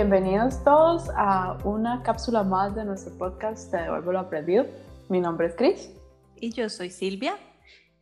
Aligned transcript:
Bienvenidos 0.00 0.64
todos 0.64 1.10
a 1.14 1.58
una 1.62 2.02
cápsula 2.02 2.42
más 2.42 2.74
de 2.74 2.86
nuestro 2.86 3.12
podcast 3.18 3.70
Te 3.70 3.76
devuelvo 3.82 4.12
lo 4.12 4.20
aprendido. 4.20 4.64
Mi 5.10 5.20
nombre 5.20 5.48
es 5.48 5.54
Cris. 5.54 5.94
Y 6.36 6.52
yo 6.52 6.70
soy 6.70 6.88
Silvia. 6.88 7.34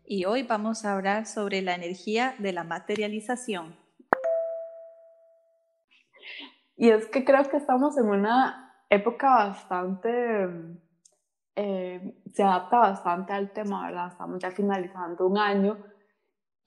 Y 0.05 0.25
hoy 0.25 0.45
vamos 0.45 0.85
a 0.85 0.95
hablar 0.95 1.27
sobre 1.27 1.61
la 1.61 1.75
energía 1.75 2.37
de 2.39 2.53
la 2.53 2.63
materialización. 2.63 3.75
Y 6.77 6.91
es 6.91 7.07
que 7.07 7.25
creo 7.25 7.43
que 7.51 7.57
estamos 7.57 7.99
en 7.99 8.07
una 8.07 8.77
época 8.89 9.35
bastante, 9.35 10.47
eh, 11.57 12.23
se 12.33 12.45
adapta 12.45 12.79
bastante 12.79 13.33
al 13.33 13.51
tema, 13.51 13.87
¿verdad? 13.87 14.13
Estamos 14.13 14.39
ya 14.39 14.53
finalizando 14.53 15.27
un 15.27 15.37
año 15.37 15.77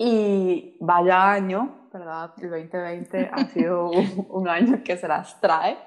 y 0.03 0.77
vaya 0.79 1.31
año, 1.31 1.87
¿verdad? 1.93 2.33
El 2.41 2.49
2020 2.49 3.29
ha 3.31 3.45
sido 3.45 3.91
un, 4.29 4.49
año 4.49 4.81
que 4.83 4.97
se 4.97 5.07
las 5.07 5.39
trae. 5.39 5.77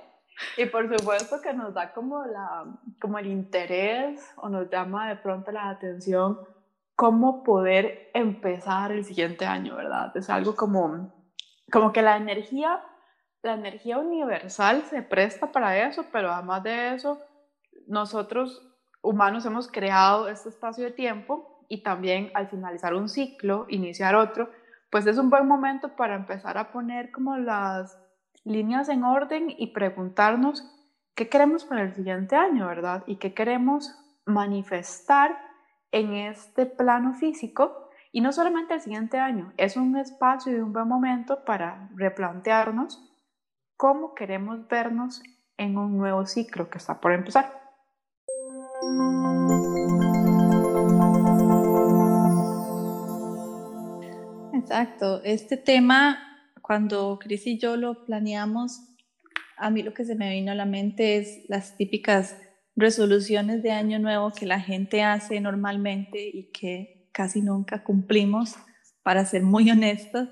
Y 0.56 0.66
por 0.66 0.88
supuesto 0.88 1.40
que 1.40 1.52
nos 1.52 1.74
da 1.74 1.92
como, 1.92 2.24
la, 2.24 2.64
como 3.00 3.18
el 3.18 3.26
interés 3.26 4.24
o 4.36 4.48
nos 4.48 4.70
llama 4.70 5.08
de 5.08 5.16
pronto 5.16 5.50
la 5.50 5.68
atención 5.68 6.38
cómo 6.94 7.42
poder 7.42 8.12
empezar 8.14 8.92
el 8.92 9.04
siguiente 9.04 9.46
año, 9.46 9.74
¿verdad? 9.74 10.16
Es 10.16 10.30
algo 10.30 10.54
como, 10.54 11.12
como 11.72 11.92
que 11.92 12.02
la 12.02 12.16
energía, 12.16 12.84
la 13.42 13.54
energía 13.54 13.98
universal 13.98 14.82
se 14.82 15.02
presta 15.02 15.50
para 15.50 15.88
eso, 15.88 16.06
pero 16.12 16.30
además 16.30 16.62
de 16.62 16.94
eso, 16.94 17.18
nosotros 17.88 18.62
humanos 19.02 19.44
hemos 19.44 19.66
creado 19.66 20.28
este 20.28 20.50
espacio 20.50 20.84
de 20.84 20.92
tiempo 20.92 21.53
y 21.68 21.82
también 21.82 22.30
al 22.34 22.48
finalizar 22.48 22.94
un 22.94 23.08
ciclo, 23.08 23.66
iniciar 23.68 24.14
otro, 24.14 24.50
pues 24.90 25.06
es 25.06 25.18
un 25.18 25.30
buen 25.30 25.46
momento 25.46 25.96
para 25.96 26.14
empezar 26.14 26.56
a 26.58 26.70
poner 26.70 27.10
como 27.10 27.36
las 27.36 27.98
líneas 28.44 28.88
en 28.88 29.04
orden 29.04 29.52
y 29.56 29.68
preguntarnos 29.68 30.70
qué 31.14 31.28
queremos 31.28 31.64
para 31.64 31.82
el 31.82 31.94
siguiente 31.94 32.36
año, 32.36 32.66
¿verdad? 32.66 33.02
Y 33.06 33.16
qué 33.16 33.34
queremos 33.34 33.94
manifestar 34.26 35.36
en 35.90 36.14
este 36.14 36.66
plano 36.66 37.14
físico. 37.14 37.88
Y 38.12 38.20
no 38.20 38.32
solamente 38.32 38.74
el 38.74 38.80
siguiente 38.80 39.18
año, 39.18 39.52
es 39.56 39.76
un 39.76 39.96
espacio 39.96 40.52
y 40.52 40.60
un 40.60 40.72
buen 40.72 40.86
momento 40.86 41.44
para 41.44 41.88
replantearnos 41.96 43.02
cómo 43.76 44.14
queremos 44.14 44.68
vernos 44.68 45.22
en 45.56 45.78
un 45.78 45.96
nuevo 45.96 46.26
ciclo 46.26 46.70
que 46.70 46.78
está 46.78 47.00
por 47.00 47.12
empezar. 47.12 47.64
Exacto. 54.64 55.22
Este 55.24 55.58
tema, 55.58 56.18
cuando 56.62 57.18
Cris 57.20 57.46
y 57.46 57.58
yo 57.58 57.76
lo 57.76 58.06
planeamos, 58.06 58.80
a 59.58 59.68
mí 59.68 59.82
lo 59.82 59.92
que 59.92 60.06
se 60.06 60.14
me 60.14 60.30
vino 60.30 60.52
a 60.52 60.54
la 60.54 60.64
mente 60.64 61.18
es 61.18 61.44
las 61.48 61.76
típicas 61.76 62.38
resoluciones 62.74 63.62
de 63.62 63.72
año 63.72 63.98
nuevo 63.98 64.32
que 64.32 64.46
la 64.46 64.58
gente 64.58 65.02
hace 65.02 65.38
normalmente 65.38 66.18
y 66.18 66.50
que 66.50 67.10
casi 67.12 67.42
nunca 67.42 67.84
cumplimos, 67.84 68.54
para 69.02 69.26
ser 69.26 69.42
muy 69.42 69.70
honestos. 69.70 70.30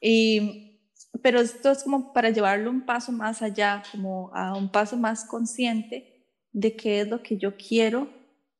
Y, 0.00 0.80
pero 1.22 1.40
esto 1.40 1.70
es 1.70 1.84
como 1.84 2.14
para 2.14 2.30
llevarlo 2.30 2.70
un 2.70 2.86
paso 2.86 3.12
más 3.12 3.42
allá, 3.42 3.82
como 3.92 4.34
a 4.34 4.56
un 4.56 4.72
paso 4.72 4.96
más 4.96 5.26
consciente 5.26 6.24
de 6.50 6.74
qué 6.76 7.02
es 7.02 7.08
lo 7.08 7.22
que 7.22 7.36
yo 7.36 7.58
quiero 7.58 8.08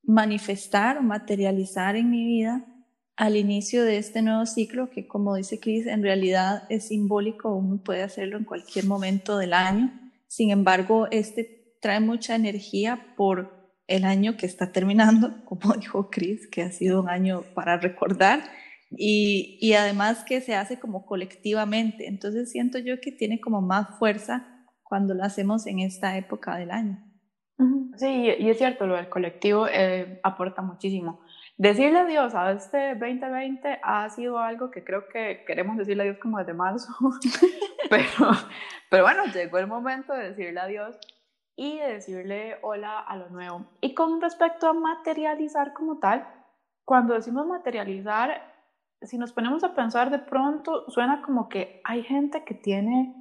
manifestar 0.03 0.99
o 0.99 1.03
materializar 1.03 1.97
en 1.97 2.11
mi 2.11 2.23
vida 2.23 2.67
al 3.17 3.37
inicio 3.37 3.85
de 3.85 3.97
este 3.97 4.21
nuevo 4.23 4.45
ciclo, 4.45 4.91
que 4.91 5.07
como 5.07 5.35
dice 5.35 5.59
Cris, 5.59 5.87
en 5.87 6.03
realidad 6.03 6.65
es 6.69 6.89
simbólico, 6.89 7.55
uno 7.55 7.83
puede 7.83 8.03
hacerlo 8.03 8.37
en 8.37 8.45
cualquier 8.45 8.85
momento 8.85 9.39
del 9.39 9.55
año. 9.55 9.91
Sin 10.29 10.51
embargo, 10.51 11.09
este 11.11 11.79
trae 11.81 12.01
mucha 12.01 12.35
energía 12.35 13.15
por 13.17 13.73
el 13.87 14.05
año 14.05 14.37
que 14.37 14.47
está 14.47 14.71
terminando, 14.71 15.33
como 15.47 15.75
dijo 15.75 16.11
Cris, 16.11 16.47
que 16.47 16.63
ha 16.63 16.71
sido 16.71 17.03
un 17.03 17.09
año 17.09 17.43
para 17.55 17.79
recordar, 17.79 18.43
y, 18.91 19.59
y 19.61 19.73
además 19.73 20.23
que 20.25 20.41
se 20.41 20.55
hace 20.55 20.79
como 20.79 21.07
colectivamente. 21.07 22.07
Entonces 22.07 22.51
siento 22.51 22.79
yo 22.79 23.01
que 23.01 23.13
tiene 23.13 23.41
como 23.41 23.63
más 23.63 23.99
fuerza 23.99 24.67
cuando 24.83 25.15
lo 25.15 25.25
hacemos 25.25 25.67
en 25.67 25.81
esta 25.81 26.17
época 26.19 26.57
del 26.57 26.71
año. 26.71 27.03
Sí, 27.97 28.29
y 28.39 28.51
es 28.51 28.59
cierto, 28.59 28.87
lo 28.87 28.97
del 28.97 29.09
colectivo 29.09 29.67
eh, 29.69 30.21
aporta 30.23 30.61
muchísimo. 30.61 31.21
Decirle 31.59 32.01
adiós 32.01 32.35
a 32.35 32.53
este 32.53 32.95
2020 32.97 33.81
ha 33.83 34.09
sido 34.11 34.39
algo 34.39 34.71
que 34.71 34.85
creo 34.85 35.09
que 35.09 35.45
queremos 35.47 35.77
decirle 35.77 36.03
adiós 36.03 36.19
como 36.19 36.39
desde 36.39 36.55
marzo, 36.55 36.93
pero, 37.91 38.31
pero 38.91 39.03
bueno, 39.05 39.25
llegó 39.33 39.59
el 39.59 39.67
momento 39.67 40.13
de 40.13 40.31
decirle 40.31 40.61
adiós 40.61 40.99
y 41.57 41.79
de 41.79 41.95
decirle 41.95 42.59
hola 42.63 43.01
a 43.01 43.17
lo 43.17 43.31
nuevo. 43.31 43.65
Y 43.81 43.95
con 43.95 44.21
respecto 44.21 44.69
a 44.69 44.75
materializar 44.75 45.73
como 45.73 45.99
tal, 45.99 46.27
cuando 46.85 47.15
decimos 47.15 47.47
materializar, 47.47 48.55
si 49.03 49.19
nos 49.19 49.33
ponemos 49.33 49.65
a 49.65 49.75
pensar 49.75 50.11
de 50.11 50.19
pronto, 50.19 50.89
suena 50.91 51.23
como 51.23 51.49
que 51.49 51.81
hay 51.85 52.03
gente 52.03 52.45
que 52.45 52.55
tiene 52.55 53.15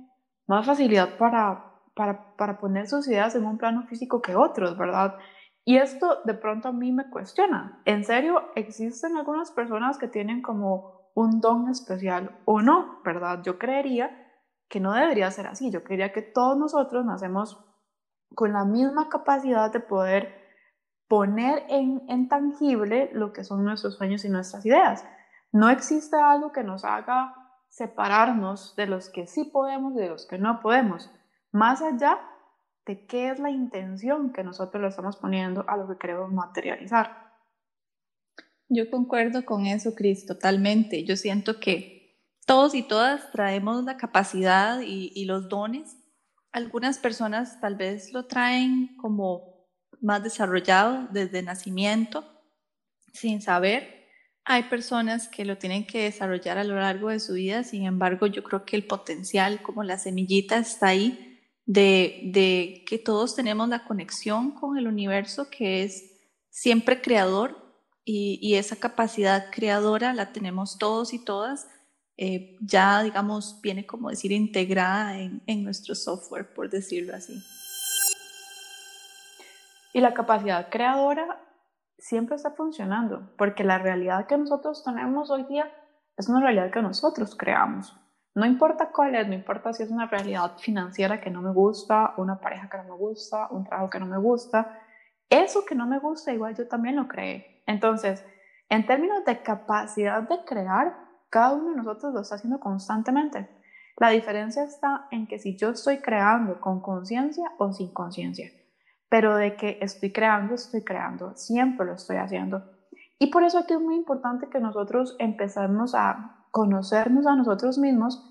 más 0.47 0.65
facilidad 0.65 1.17
para, 1.17 1.71
para, 1.95 2.35
para 2.35 2.59
poner 2.59 2.87
sus 2.87 3.07
ideas 3.07 3.33
en 3.35 3.45
un 3.45 3.57
plano 3.57 3.83
físico 3.87 4.21
que 4.21 4.35
otros, 4.35 4.77
¿verdad? 4.77 5.15
Y 5.65 5.77
esto 5.77 6.19
de 6.25 6.35
pronto 6.35 6.69
a 6.69 6.71
mí 6.71 6.91
me 6.91 7.09
cuestiona. 7.09 7.81
¿En 7.85 8.03
serio 8.03 8.51
existen 8.55 9.17
algunas 9.17 9.51
personas 9.51 9.97
que 9.97 10.07
tienen 10.07 10.43
como 10.43 11.09
un 11.15 11.41
don 11.41 11.69
especial 11.69 12.39
o 12.45 12.61
no? 12.61 13.01
¿Verdad? 13.03 13.41
Yo 13.43 13.57
creería 13.57 14.11
que 14.69 14.79
no 14.79 14.93
debería 14.93 15.31
ser 15.31 15.47
así. 15.47 15.71
Yo 15.71 15.83
creería 15.83 16.13
que 16.13 16.21
todos 16.21 16.55
nosotros 16.55 17.03
nacemos 17.03 17.65
con 18.35 18.53
la 18.53 18.63
misma 18.63 19.09
capacidad 19.09 19.73
de 19.73 19.79
poder 19.79 20.45
poner 21.07 21.63
en, 21.69 22.27
tangible 22.29 23.09
lo 23.13 23.33
que 23.33 23.43
son 23.43 23.63
nuestros 23.63 23.95
sueños 23.95 24.23
y 24.23 24.29
nuestras 24.29 24.65
ideas. 24.65 25.03
No 25.51 25.69
existe 25.69 26.17
algo 26.17 26.51
que 26.51 26.63
nos 26.63 26.85
haga 26.85 27.33
separarnos 27.69 28.75
de 28.75 28.85
los 28.85 29.09
que 29.09 29.25
sí 29.25 29.45
podemos 29.45 29.95
y 29.95 29.97
de 29.97 30.09
los 30.09 30.27
que 30.27 30.37
no 30.37 30.61
podemos. 30.61 31.11
Más 31.51 31.81
allá 31.81 32.19
de 32.85 33.06
qué 33.06 33.29
es 33.29 33.40
la 33.40 33.50
intención 33.50 34.31
que 34.31 34.44
nosotros 34.44 34.81
le 34.81 34.90
estamos 34.90 35.18
poniendo 35.18 35.66
a 35.68 35.78
lo 35.78 35.88
que 35.88 35.97
queremos 35.97 36.31
materializar. 36.31 37.25
Yo 38.69 38.90
concuerdo 38.90 39.46
con 39.46 39.66
eso, 39.66 39.94
Cris, 39.96 40.25
totalmente. 40.25 41.03
Yo 41.03 41.16
siento 41.16 41.59
que 41.59 42.19
todos 42.46 42.75
y 42.75 42.84
todas 42.84 43.31
traemos 43.31 43.84
la 43.84 43.97
capacidad 43.97 44.81
y, 44.81 45.25
los 45.25 45.50
dones. 45.50 45.97
Algunas 46.51 47.00
personas 47.00 47.59
tal 47.59 47.75
vez 47.75 48.13
lo 48.13 48.25
traen 48.25 48.96
como 48.97 49.67
más 50.02 50.23
desarrollado 50.23 51.07
desde 51.12 51.41
nacimiento, 51.41 52.23
sin 53.13 53.41
saber. 53.41 54.06
Hay 54.46 54.63
personas 54.63 55.28
que 55.28 55.43
lo 55.43 55.58
tienen 55.58 55.88
que 55.88 56.03
desarrollar 56.03 56.59
a 56.59 56.64
lo 56.64 56.76
largo 56.76 57.09
de 57.09 57.20
su 57.20 57.34
vida, 57.34 57.64
sin 57.64 57.85
embargo, 57.85 58.28
yo 58.28 58.43
creo 58.43 58.64
que 58.64 58.76
el 58.76 58.85
potencial, 58.85 59.64
como 59.64 59.84
la 59.84 59.97
semillita, 59.97 60.58
está 60.58 60.88
ahí 60.90 61.34
de, 61.66 62.84
que 62.88 63.00
todos 63.00 63.35
tenemos 63.35 63.67
la 63.70 63.85
conexión 63.85 64.52
con 64.52 64.78
el 64.78 64.88
universo 64.88 65.50
que 65.50 65.84
es 65.84 66.12
siempre 66.50 67.02
creador 67.02 67.64
y, 68.03 68.56
esa 68.56 68.76
capacidad 68.76 69.50
creadora 69.52 70.14
la 70.14 70.32
tenemos 70.32 70.78
todos 70.78 71.14
y 71.14 71.23
todas. 71.23 71.67
Eh, 72.17 72.56
ya, 72.62 73.02
digamos, 73.02 73.59
viene 73.62 73.85
como 73.85 74.09
decir 74.09 74.32
integrada 74.32 75.17
en, 75.17 75.41
en 75.47 75.64
nuestro 75.64 75.96
software, 75.96 76.53
por 76.53 76.70
decirlo 76.70 77.16
así. 77.16 77.44
Y 79.91 80.02
la 80.02 80.14
capacidad 80.14 80.70
creadora 80.70 81.41
siempre 81.97 82.35
está 82.35 82.52
funcionando, 82.52 83.34
porque 83.38 83.64
la 83.64 83.79
realidad 83.79 84.28
que 84.28 84.38
nosotros 84.38 84.84
tenemos 84.84 85.32
hoy 85.32 85.44
día 85.46 85.72
es 86.16 86.29
una 86.29 86.41
realidad 86.41 86.72
que 86.72 86.82
nosotros 86.82 87.35
creamos. 87.35 87.94
No 88.35 88.46
importa 88.46 88.91
cuál 88.91 89.16
es, 89.16 89.28
no 89.28 89.34
importa 89.34 89.72
si 89.72 89.84
es 89.84 89.90
una 89.90 90.08
realidad 90.08 90.58
financiera 90.58 91.22
que 91.22 91.32
no 91.32 91.41
me 91.41 91.53
gusta, 91.53 92.14
una 92.17 92.37
pareja 92.37 92.70
que 92.70 92.78
no 92.78 92.84
me 92.84 92.96
gusta, 92.97 93.47
un 93.49 93.64
trabajo 93.64 93.90
que 93.90 93.99
no 93.99 94.05
me 94.08 94.17
gusta, 94.17 94.78
eso 95.29 95.64
que 95.66 95.73
no 95.73 95.87
me 95.87 95.99
gusta 95.99 96.34
igual 96.34 96.53
yo 96.53 96.67
también 96.67 96.97
lo 96.97 97.08
creé. 97.08 97.64
Entonces, 97.66 98.26
en 98.70 98.85
términos 98.85 99.23
de 99.23 99.41
capacidad 99.41 100.22
de 100.22 100.43
crear, 100.46 100.97
cada 101.29 101.53
uno 101.53 101.72
de 101.72 101.78
nosotros 101.78 102.14
lo 102.14 102.22
está 102.22 102.35
haciendo 102.35 102.59
constantemente. 102.59 103.49
La 103.97 104.09
diferencia 104.09 104.64
está 104.64 105.08
en 105.11 105.28
que 105.28 105.40
si 105.40 105.55
yo 105.55 105.70
estoy 105.70 105.99
creando 105.99 106.59
con 106.59 106.81
conciencia 106.81 107.53
o 107.58 107.72
sin 107.72 107.93
conciencia, 107.93 108.52
pero 109.08 109.38
de 109.38 109.55
que 109.55 109.78
estoy 109.81 110.11
creando, 110.11 110.55
estoy 110.55 110.84
creando, 110.84 111.38
siempre 111.38 111.85
lo 111.85 111.93
estoy 111.93 112.17
haciendo. 112.17 112.64
Y 113.17 113.28
por 113.28 113.43
eso 113.43 113.59
aquí 113.59 113.73
es 113.73 113.79
muy 113.79 113.96
importante 113.96 114.49
que 114.49 114.59
nosotros 114.59 115.16
empecemos 115.20 115.96
a 115.96 116.44
conocernos 116.55 117.28
a 117.28 117.35
nosotros 117.35 117.78
mismos, 117.78 118.23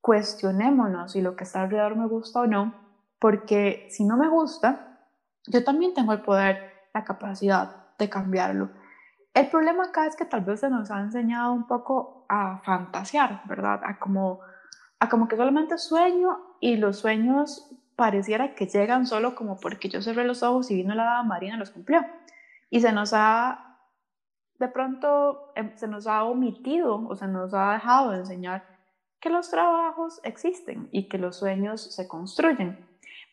cuestionémonos 0.00 1.12
si 1.12 1.20
lo 1.20 1.36
que 1.36 1.44
está 1.44 1.60
alrededor 1.60 1.96
me 1.96 2.06
gusta 2.06 2.40
o 2.40 2.46
no, 2.46 2.72
porque 3.18 3.88
si 3.90 4.04
no 4.04 4.16
me 4.16 4.26
gusta, 4.26 5.00
yo 5.46 5.62
también 5.62 5.92
tengo 5.92 6.14
el 6.14 6.22
poder, 6.22 6.72
la 6.94 7.04
capacidad 7.04 7.76
de 7.98 8.08
cambiarlo. 8.08 8.70
El 9.34 9.50
problema 9.50 9.84
acá 9.84 10.06
es 10.06 10.16
que 10.16 10.24
tal 10.24 10.40
vez 10.40 10.60
se 10.60 10.70
nos 10.70 10.90
ha 10.90 11.00
enseñado 11.00 11.52
un 11.52 11.66
poco 11.66 12.24
a 12.26 12.62
fantasear, 12.64 13.42
¿verdad? 13.44 13.82
A 13.84 13.98
como, 13.98 14.40
a 14.98 15.10
como 15.10 15.28
que 15.28 15.36
solamente 15.36 15.76
sueño 15.76 16.38
y 16.58 16.78
los 16.78 17.00
sueños 17.00 17.70
pareciera 17.96 18.54
que 18.54 18.64
llegan 18.64 19.06
solo 19.06 19.34
como 19.34 19.60
porque 19.60 19.90
yo 19.90 20.00
cerré 20.00 20.24
los 20.24 20.42
ojos 20.42 20.70
y 20.70 20.76
vino 20.76 20.94
la 20.94 21.04
dama 21.04 21.24
marina 21.24 21.58
los 21.58 21.68
cumplió. 21.68 22.02
Y 22.70 22.80
se 22.80 22.92
nos 22.92 23.12
ha, 23.12 23.71
de 24.62 24.68
pronto, 24.68 25.50
em, 25.56 25.76
se 25.76 25.88
nos 25.88 26.06
ha 26.06 26.22
omitido 26.22 27.04
o 27.08 27.16
se 27.16 27.26
nos 27.26 27.52
ha 27.52 27.72
dejado 27.72 28.12
de 28.12 28.18
enseñar 28.18 28.62
que 29.20 29.28
los 29.28 29.50
trabajos 29.50 30.20
existen 30.22 30.88
y 30.92 31.08
que 31.08 31.18
los 31.18 31.34
sueños 31.34 31.92
se 31.92 32.06
construyen. 32.06 32.78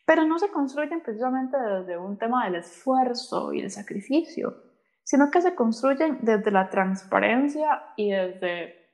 Pero 0.04 0.24
no 0.24 0.40
se 0.40 0.50
construyen 0.50 1.00
precisamente 1.02 1.56
desde 1.56 1.96
un 1.96 2.18
tema 2.18 2.46
del 2.46 2.56
esfuerzo 2.56 3.52
y 3.52 3.60
el 3.60 3.70
sacrificio, 3.70 4.56
sino 5.04 5.30
que 5.30 5.40
se 5.40 5.54
construyen 5.54 6.18
desde 6.22 6.50
la 6.50 6.68
transparencia 6.68 7.80
y 7.94 8.10
desde 8.10 8.90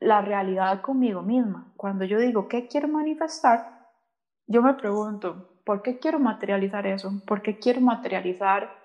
la 0.00 0.20
realidad 0.20 0.80
conmigo 0.80 1.22
misma. 1.22 1.72
Cuando 1.76 2.04
yo 2.04 2.18
digo, 2.18 2.48
¿qué 2.48 2.66
quiero 2.66 2.88
manifestar? 2.88 3.88
Yo 4.48 4.62
me 4.62 4.74
pregunto, 4.74 5.60
¿por 5.64 5.80
qué 5.80 6.00
quiero 6.00 6.18
materializar 6.18 6.88
eso? 6.88 7.22
¿Por 7.24 7.40
qué 7.40 7.60
quiero 7.60 7.80
materializar 7.80 8.81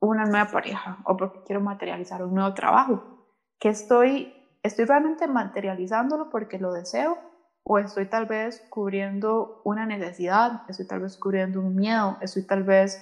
una 0.00 0.24
nueva 0.24 0.46
pareja? 0.50 0.98
¿O 1.04 1.16
por 1.16 1.32
qué 1.32 1.40
quiero 1.46 1.60
materializar 1.60 2.24
un 2.24 2.34
nuevo 2.34 2.54
trabajo? 2.54 3.26
¿Qué 3.58 3.68
estoy, 3.68 4.34
estoy 4.62 4.84
realmente 4.86 5.26
materializándolo 5.26 6.30
porque 6.30 6.58
lo 6.58 6.72
deseo? 6.72 7.18
¿O 7.62 7.78
estoy 7.78 8.06
tal 8.06 8.26
vez 8.26 8.66
cubriendo 8.70 9.60
una 9.64 9.86
necesidad? 9.86 10.62
¿Estoy 10.68 10.86
tal 10.86 11.00
vez 11.00 11.16
cubriendo 11.16 11.60
un 11.60 11.76
miedo? 11.76 12.16
¿Estoy 12.20 12.46
tal 12.46 12.64
vez 12.64 13.00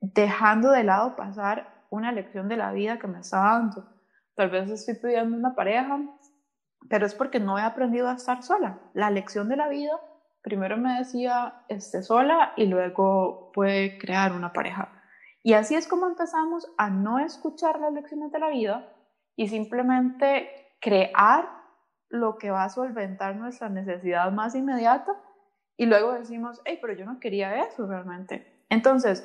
dejando 0.00 0.70
de 0.70 0.84
lado 0.84 1.16
pasar 1.16 1.84
una 1.90 2.12
lección 2.12 2.48
de 2.48 2.56
la 2.56 2.72
vida 2.72 2.98
que 2.98 3.06
me 3.06 3.20
está 3.20 3.38
dando? 3.38 3.86
Tal 4.34 4.50
vez 4.50 4.70
estoy 4.70 4.94
pidiendo 4.94 5.36
una 5.36 5.54
pareja 5.54 6.00
pero 6.88 7.06
es 7.06 7.14
porque 7.14 7.40
no 7.40 7.58
he 7.58 7.62
aprendido 7.62 8.08
a 8.08 8.14
estar 8.14 8.42
sola. 8.42 8.78
La 8.94 9.10
lección 9.10 9.48
de 9.48 9.56
la 9.56 9.68
vida 9.68 9.92
primero 10.42 10.76
me 10.76 10.98
decía 10.98 11.64
esté 11.68 12.02
sola 12.02 12.52
y 12.56 12.66
luego 12.66 13.50
puede 13.52 13.98
crear 13.98 14.32
una 14.32 14.52
pareja. 14.52 14.95
Y 15.46 15.52
así 15.52 15.76
es 15.76 15.86
como 15.86 16.08
empezamos 16.08 16.68
a 16.76 16.90
no 16.90 17.20
escuchar 17.20 17.78
las 17.78 17.92
lecciones 17.92 18.32
de 18.32 18.40
la 18.40 18.48
vida 18.48 18.92
y 19.36 19.46
simplemente 19.46 20.50
crear 20.80 21.48
lo 22.08 22.36
que 22.36 22.50
va 22.50 22.64
a 22.64 22.68
solventar 22.68 23.36
nuestra 23.36 23.68
necesidad 23.68 24.32
más 24.32 24.56
inmediata 24.56 25.12
y 25.76 25.86
luego 25.86 26.14
decimos, 26.14 26.60
hey, 26.64 26.80
pero 26.80 26.94
yo 26.94 27.04
no 27.04 27.20
quería 27.20 27.64
eso 27.64 27.86
realmente. 27.86 28.64
Entonces, 28.70 29.24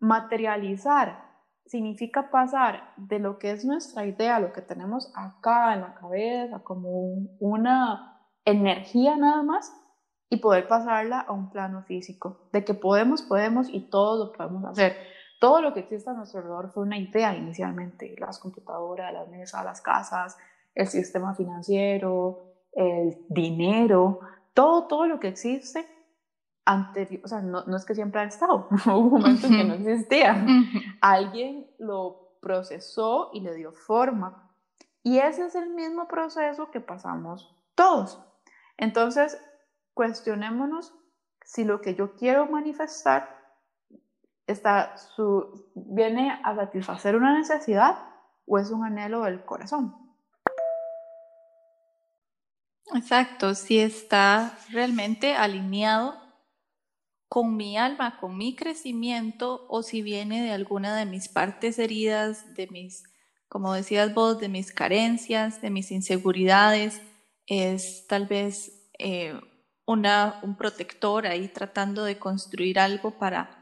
materializar 0.00 1.22
significa 1.66 2.30
pasar 2.30 2.94
de 2.96 3.18
lo 3.18 3.38
que 3.38 3.50
es 3.50 3.66
nuestra 3.66 4.06
idea, 4.06 4.40
lo 4.40 4.54
que 4.54 4.62
tenemos 4.62 5.12
acá 5.14 5.74
en 5.74 5.82
la 5.82 5.94
cabeza, 5.96 6.60
como 6.60 6.88
una 7.40 8.22
energía 8.46 9.16
nada 9.16 9.42
más, 9.42 9.70
y 10.30 10.38
poder 10.38 10.66
pasarla 10.66 11.20
a 11.20 11.32
un 11.32 11.50
plano 11.50 11.82
físico, 11.82 12.48
de 12.54 12.64
que 12.64 12.72
podemos, 12.72 13.20
podemos 13.20 13.68
y 13.68 13.80
todo 13.90 14.24
lo 14.24 14.32
podemos 14.32 14.64
hacer. 14.64 15.17
Todo 15.38 15.60
lo 15.60 15.72
que 15.72 15.80
existe 15.80 16.10
a 16.10 16.14
nuestro 16.14 16.40
alrededor 16.40 16.70
fue 16.72 16.82
una 16.82 16.98
idea 16.98 17.34
inicialmente, 17.34 18.14
las 18.18 18.38
computadoras, 18.38 19.12
las 19.12 19.28
mesas, 19.28 19.64
las 19.64 19.80
casas, 19.80 20.36
el 20.74 20.86
sistema 20.88 21.34
financiero, 21.34 22.54
el 22.72 23.18
dinero, 23.28 24.20
todo, 24.52 24.86
todo 24.86 25.06
lo 25.06 25.20
que 25.20 25.28
existe 25.28 25.86
anterior, 26.64 27.22
o 27.24 27.28
sea, 27.28 27.40
no, 27.40 27.64
no, 27.64 27.76
es 27.76 27.84
que 27.84 27.94
siempre 27.94 28.20
ha 28.20 28.24
estado, 28.24 28.68
hubo 28.86 29.18
momentos 29.18 29.50
que 29.50 29.64
no 29.64 29.74
existía. 29.74 30.44
Alguien 31.00 31.66
lo 31.78 32.36
procesó 32.40 33.30
y 33.32 33.40
le 33.40 33.54
dio 33.54 33.72
forma. 33.72 34.52
Y 35.02 35.18
ese 35.18 35.46
es 35.46 35.54
el 35.54 35.70
mismo 35.70 36.08
proceso 36.08 36.70
que 36.70 36.80
pasamos 36.80 37.54
todos. 37.74 38.20
Entonces, 38.76 39.40
cuestionémonos 39.94 40.94
si 41.44 41.64
lo 41.64 41.80
que 41.80 41.94
yo 41.94 42.14
quiero 42.14 42.46
manifestar 42.46 43.37
está 44.48 44.96
su, 44.96 45.70
viene 45.74 46.40
a 46.42 46.56
satisfacer 46.56 47.14
una 47.14 47.36
necesidad 47.36 47.98
o 48.46 48.58
es 48.58 48.70
un 48.70 48.84
anhelo 48.84 49.22
del 49.22 49.44
corazón. 49.44 49.94
Exacto, 52.94 53.54
si 53.54 53.78
está 53.78 54.58
realmente 54.70 55.34
alineado 55.34 56.16
con 57.28 57.56
mi 57.56 57.76
alma, 57.76 58.18
con 58.18 58.38
mi 58.38 58.56
crecimiento, 58.56 59.66
o 59.68 59.82
si 59.82 60.00
viene 60.00 60.42
de 60.42 60.52
alguna 60.52 60.96
de 60.96 61.04
mis 61.04 61.28
partes 61.28 61.78
heridas, 61.78 62.54
de 62.54 62.66
mis, 62.68 63.04
como 63.50 63.74
decías 63.74 64.14
vos, 64.14 64.40
de 64.40 64.48
mis 64.48 64.72
carencias, 64.72 65.60
de 65.60 65.68
mis 65.68 65.90
inseguridades, 65.90 67.02
es 67.46 68.06
tal 68.06 68.26
vez 68.26 68.88
eh, 68.98 69.38
una, 69.84 70.40
un 70.42 70.56
protector 70.56 71.26
ahí 71.26 71.48
tratando 71.48 72.04
de 72.04 72.18
construir 72.18 72.78
algo 72.78 73.18
para 73.18 73.57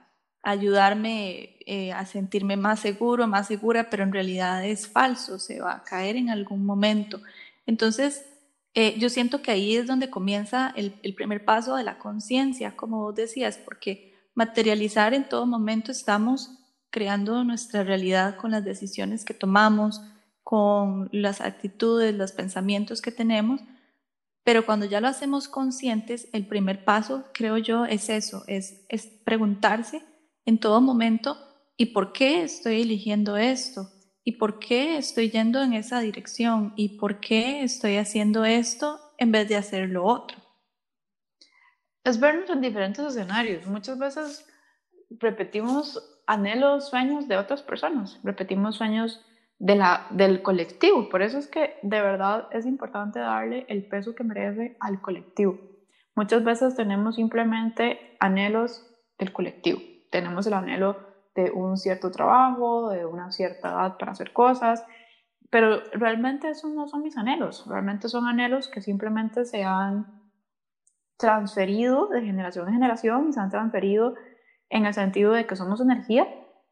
ayudarme 0.47 1.57
eh, 1.67 1.93
a 1.93 2.07
sentirme 2.07 2.57
más 2.57 2.79
seguro, 2.79 3.27
más 3.27 3.49
segura, 3.49 3.91
pero 3.91 4.05
en 4.05 4.13
realidad 4.13 4.65
es 4.65 4.87
falso, 4.87 5.41
se 5.41 5.61
va 5.61 5.75
a 5.75 5.83
caer 5.83 6.15
en 6.15 6.31
algún 6.31 6.65
momento. 6.65 7.21
Entonces, 7.67 8.25
eh, 8.73 8.97
yo 8.97 9.11
siento 9.11 9.43
que 9.43 9.51
ahí 9.51 9.75
es 9.75 9.89
donde 9.89 10.09
comienza 10.09 10.73
el, 10.77 10.93
primer 11.17 11.45
paso 11.45 11.75
de 11.75 11.83
la 11.83 11.99
conciencia, 11.99 12.77
como 12.77 12.99
vos 12.99 13.17
decías, 13.17 13.59
porque 13.59 14.15
materializar 14.35 15.15
en 15.15 15.29
todo 15.29 15.47
momento 15.47 15.91
estamos 15.91 16.53
creando 16.91 17.43
nuestra 17.43 17.83
realidad 17.83 18.37
con 18.37 18.53
las 18.53 18.65
decisiones 18.65 19.25
que 19.25 19.35
tomamos, 19.35 20.01
con 20.45 21.09
las 21.11 21.41
actitudes, 21.41 22.15
los 22.15 22.31
pensamientos 22.31 23.03
que 23.03 23.11
tenemos, 23.11 23.63
pero 24.45 24.65
cuando 24.65 24.87
ya 24.87 25.01
lo 25.01 25.09
hacemos 25.09 25.49
conscientes, 25.49 26.29
el 26.33 26.47
primer 26.47 26.85
paso, 26.85 27.25
creo 27.35 27.59
yo, 27.59 27.85
es 27.85 28.09
eso, 28.11 28.45
es, 28.47 28.85
es 28.89 29.09
preguntarse 29.09 30.05
en 30.47 30.59
todo 30.59 30.81
momento, 30.81 31.37
¿y 31.77 31.87
por 31.87 32.13
qué 32.13 32.43
estoy 32.43 32.83
eligiendo 32.83 33.37
esto? 33.37 33.91
¿Y 34.25 34.33
por 34.33 34.59
qué 34.59 34.97
estoy 34.97 35.31
yendo 35.31 35.63
en 35.63 35.73
esa 35.73 36.01
dirección? 36.01 36.73
¿Y 36.77 36.99
por 36.99 37.21
qué 37.21 37.63
estoy 37.63 37.97
haciendo 37.97 38.45
esto 38.45 38.99
en 39.19 39.33
vez 39.33 39.49
de 39.49 39.57
hacer 39.57 39.91
lo 39.91 40.05
otro? 40.05 40.39
Es 42.05 42.19
vernos 42.19 42.49
en 42.51 42.61
diferentes 42.61 43.05
escenarios. 43.05 43.67
Muchas 43.67 43.99
veces 43.99 44.47
repetimos 45.11 46.21
anhelos, 46.27 46.89
sueños 46.89 47.29
de 47.29 47.37
otras 47.37 47.63
personas, 47.63 48.19
repetimos 48.23 48.77
sueños 48.77 49.25
de 49.59 49.77
la, 49.77 50.07
del 50.11 50.43
colectivo. 50.43 51.09
Por 51.09 51.23
eso 51.23 51.39
es 51.39 51.49
que 51.49 51.79
de 51.83 52.01
verdad 52.01 52.49
es 52.53 52.67
importante 52.67 53.19
darle 53.19 53.65
el 53.69 53.87
peso 53.87 54.15
que 54.15 54.25
merece 54.25 54.77
al 54.81 55.01
colectivo. 55.01 55.59
Muchas 56.15 56.45
veces 56.45 56.75
tenemos 56.75 57.17
simplemente 57.17 58.17
anhelos 58.21 58.87
del 59.19 59.33
colectivo. 59.33 59.81
Tenemos 60.11 60.47
el 60.47 60.55
anhelo 60.55 60.97
de 61.35 61.51
un 61.51 61.77
cierto 61.77 62.11
trabajo, 62.11 62.91
de 62.91 63.05
una 63.05 63.31
cierta 63.31 63.69
edad 63.69 63.97
para 63.99 64.13
hacer 64.13 64.33
cosas, 64.33 64.85
pero 65.51 65.81
realmente 65.93 66.49
esos 66.49 66.73
no 66.73 66.89
son 66.89 67.03
mis 67.03 67.17
anhelos, 67.17 67.67
realmente 67.69 68.09
son 68.09 68.27
anhelos 68.27 68.69
que 68.69 68.81
simplemente 68.81 69.45
se 69.45 69.63
han 69.63 70.17
transferido 71.19 72.09
de 72.09 72.23
generación 72.23 72.69
en 72.69 72.75
generación 72.75 73.29
y 73.29 73.33
se 73.33 73.41
han 73.41 73.51
transferido 73.51 74.15
en 74.69 74.87
el 74.87 74.95
sentido 74.95 75.33
de 75.33 75.47
que 75.47 75.57
somos 75.57 75.81
energía 75.81 76.27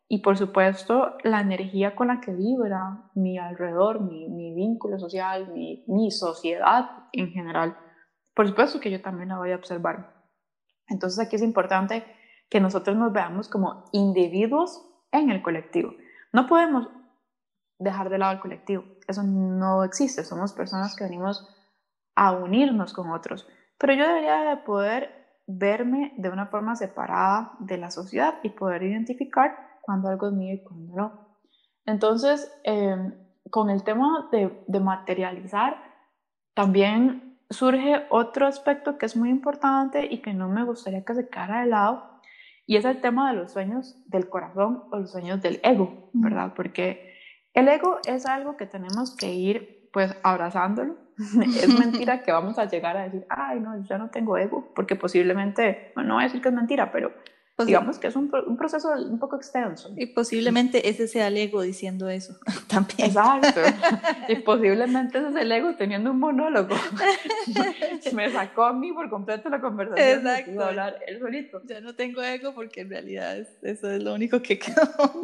y 0.09 0.19
por 0.19 0.37
supuesto 0.37 1.17
la 1.23 1.41
energía 1.41 1.95
con 1.95 2.09
la 2.09 2.21
que 2.21 2.33
vibra 2.33 3.11
mi 3.14 3.38
alrededor, 3.38 4.00
mi, 4.00 4.29
mi 4.29 4.55
vínculo 4.55 4.99
social, 4.99 5.53
mi, 5.53 5.85
mi 5.87 6.11
sociedad 6.11 6.91
en 7.12 7.31
general. 7.31 7.76
Por 8.35 8.49
supuesto 8.49 8.81
que 8.81 8.91
yo 8.91 9.00
también 9.00 9.31
la 9.31 9.38
voy 9.38 9.53
a 9.53 9.57
observar. 9.57 10.14
Entonces 10.88 11.25
aquí 11.25 11.37
es 11.37 11.43
importante 11.43 12.05
que 12.54 12.61
nosotros 12.61 12.96
nos 12.96 13.12
veamos 13.12 13.49
como 13.49 13.82
individuos 13.90 14.88
en 15.11 15.28
el 15.32 15.42
colectivo. 15.42 15.92
No 16.32 16.46
podemos 16.46 16.88
dejar 17.80 18.11
de 18.11 18.18
lado 18.18 18.34
el 18.34 18.38
colectivo, 18.38 18.84
eso 19.08 19.25
no 19.25 19.82
existe, 19.82 20.23
somos 20.23 20.52
personas 20.52 20.94
que 20.94 21.02
venimos 21.02 21.49
a 22.14 22.30
unirnos 22.30 22.92
con 22.92 23.11
otros, 23.11 23.49
pero 23.76 23.94
yo 23.94 24.06
debería 24.06 24.44
de 24.44 24.58
poder 24.58 25.40
verme 25.49 26.14
de 26.16 26.28
una 26.28 26.46
forma 26.46 26.76
separada 26.76 27.54
de 27.58 27.76
la 27.76 27.90
sociedad 27.90 28.37
y 28.44 28.50
poder 28.50 28.84
identificar 28.84 29.80
cuando 29.80 30.08
algo 30.08 30.28
es 30.28 30.34
mío 30.34 30.54
y 30.54 30.62
cuando 30.62 30.94
no. 30.94 31.38
Entonces, 31.87 32.56
em, 32.62 33.14
con 33.50 33.68
el 33.68 33.82
tema 33.82 34.28
de, 34.30 34.62
de 34.68 34.78
materializar, 34.78 35.75
también 36.54 37.37
surge 37.50 38.06
otro 38.11 38.46
aspecto 38.46 38.96
que 38.96 39.06
es 39.06 39.16
muy 39.16 39.30
importante 39.30 40.06
y 40.08 40.23
que 40.23 40.32
no 40.34 40.49
me 40.49 40.62
gustaría 40.62 41.04
que 41.04 41.16
se 41.16 41.28
quedara 41.28 41.62
de 41.62 41.66
lado, 41.66 42.13
y 42.66 42.76
es 42.76 42.85
el 42.85 43.00
tema 43.00 43.30
de 43.30 43.37
los 43.37 43.52
sueños 43.52 43.97
del 44.06 44.28
corazón 44.28 44.85
o 44.90 44.99
los 44.99 45.11
sueños 45.11 45.42
del 45.42 45.61
ego, 45.62 46.11
¿verdad? 46.12 46.52
Porque 46.54 47.14
el 47.52 47.68
ego 47.68 47.99
es 48.06 48.26
algo 48.26 48.56
que 48.56 48.66
tenemos 48.66 49.14
que 49.16 49.33
ir 49.33 49.88
pues 49.92 50.16
abrazándolo. 50.23 50.97
es 51.16 51.68
mentira 51.68 52.23
que 52.23 52.33
vamos 52.33 52.59
a 52.59 52.64
llegar 52.64 52.97
a 52.97 53.04
decir, 53.04 53.26
ay, 53.28 53.61
no, 53.61 53.80
ya 53.83 53.99
no 53.99 54.11
tengo 54.11 54.37
ego, 54.37 54.73
porque 54.75 54.97
posiblemente, 54.97 55.92
bueno, 55.94 56.09
no 56.09 56.14
voy 56.14 56.25
a 56.25 56.26
decir 56.26 56.42
que 56.42 56.49
es 56.49 56.54
mentira, 56.54 56.90
pero 56.90 57.12
pues 57.56 57.68
digamos 57.68 58.00
que 58.00 58.08
es 58.08 58.16
un, 58.16 58.32
un, 58.49 58.56
proceso 58.56 58.88
un 58.90 59.20
poco 59.20 59.37
extenso. 59.37 59.92
Y 59.96 60.06
posiblemente 60.06 60.88
ese 60.88 61.06
sea 61.06 61.28
el 61.28 61.37
ego 61.37 61.62
diciendo 61.62 62.08
eso 62.08 62.37
también. 62.68 63.08
Exacto. 63.08 63.61
y 64.28 64.37
posiblemente 64.37 65.18
ese 65.18 65.28
es 65.28 65.37
el 65.37 65.52
ego 65.52 65.76
teniendo 65.76 66.11
un 66.11 66.18
monólogo. 66.18 66.75
Me 68.12 68.30
sacó 68.30 68.64
a 68.64 68.73
mí 68.73 68.92
por 68.92 69.08
completo 69.08 69.49
la 69.50 69.61
conversación. 69.61 70.26
Exacto. 70.26 70.64
hablar 70.64 70.99
él 71.06 71.20
solito. 71.20 71.62
Ya 71.64 71.80
no 71.80 71.94
tengo 71.94 72.23
ego 72.23 72.54
porque 72.54 72.80
en 72.80 72.90
realidad 72.90 73.38
eso 73.38 73.90
es 73.90 74.02
lo 74.02 74.14
único 74.14 74.42
que 74.42 74.58
quedó. 74.58 75.20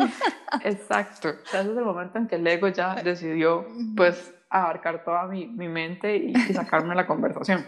Exacto. 0.62 1.30
O 1.30 1.48
sea, 1.48 1.62
ese 1.62 1.72
es 1.72 1.76
el 1.76 1.84
momento 1.84 2.18
en 2.18 2.28
que 2.28 2.36
el 2.36 2.46
ego 2.46 2.68
ya 2.68 2.94
decidió, 3.02 3.66
pues, 3.96 4.32
abarcar 4.48 5.02
toda 5.04 5.26
mi, 5.26 5.46
mi 5.46 5.68
mente 5.68 6.16
y, 6.16 6.32
y 6.48 6.54
sacarme 6.54 6.94
la 6.94 7.08
conversación. 7.08 7.64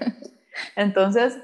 Entonces, 0.76 1.36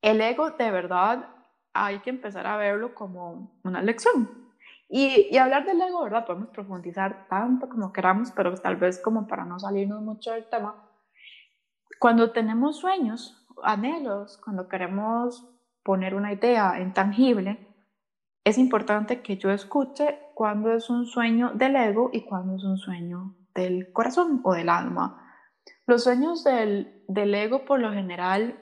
el 0.00 0.20
ego 0.22 0.50
de 0.52 0.70
verdad 0.70 1.28
hay 1.74 2.00
que 2.00 2.10
empezar 2.10 2.46
a 2.46 2.56
verlo 2.56 2.94
como 2.94 3.52
una 3.64 3.82
lección. 3.82 4.42
Y, 4.88 5.36
hablar 5.38 5.64
del 5.64 5.80
ego, 5.80 6.02
¿verdad? 6.02 6.26
Podemos 6.26 6.50
profundizar 6.50 7.26
tanto 7.28 7.68
como 7.68 7.92
queramos, 7.92 8.30
pero 8.30 8.54
tal 8.58 8.76
vez 8.76 8.98
como 8.98 9.26
para 9.26 9.44
no 9.44 9.58
salirnos 9.58 10.02
mucho 10.02 10.32
del 10.32 10.44
tema. 10.44 10.74
Cuando 11.98 12.30
tenemos 12.32 12.76
sueños, 12.76 13.46
anhelos, 13.62 14.36
cuando 14.44 14.68
queremos 14.68 15.48
poner 15.82 16.14
una 16.14 16.32
idea 16.32 16.78
intangible, 16.78 17.66
es 18.44 18.58
importante 18.58 19.22
que 19.22 19.38
yo 19.38 19.50
escuche 19.50 20.18
cuándo 20.34 20.72
es 20.74 20.90
un 20.90 21.06
sueño 21.06 21.52
del 21.54 21.76
ego 21.76 22.10
y 22.12 22.22
cuándo 22.22 22.56
es 22.56 22.64
un 22.64 22.76
sueño 22.76 23.34
del 23.54 23.92
corazón 23.92 24.40
o 24.44 24.52
del 24.52 24.68
alma. 24.68 25.32
Los 25.86 26.04
sueños 26.04 26.44
del, 26.44 27.02
del 27.08 27.34
ego 27.34 27.64
por 27.64 27.80
lo 27.80 27.92
general 27.92 28.58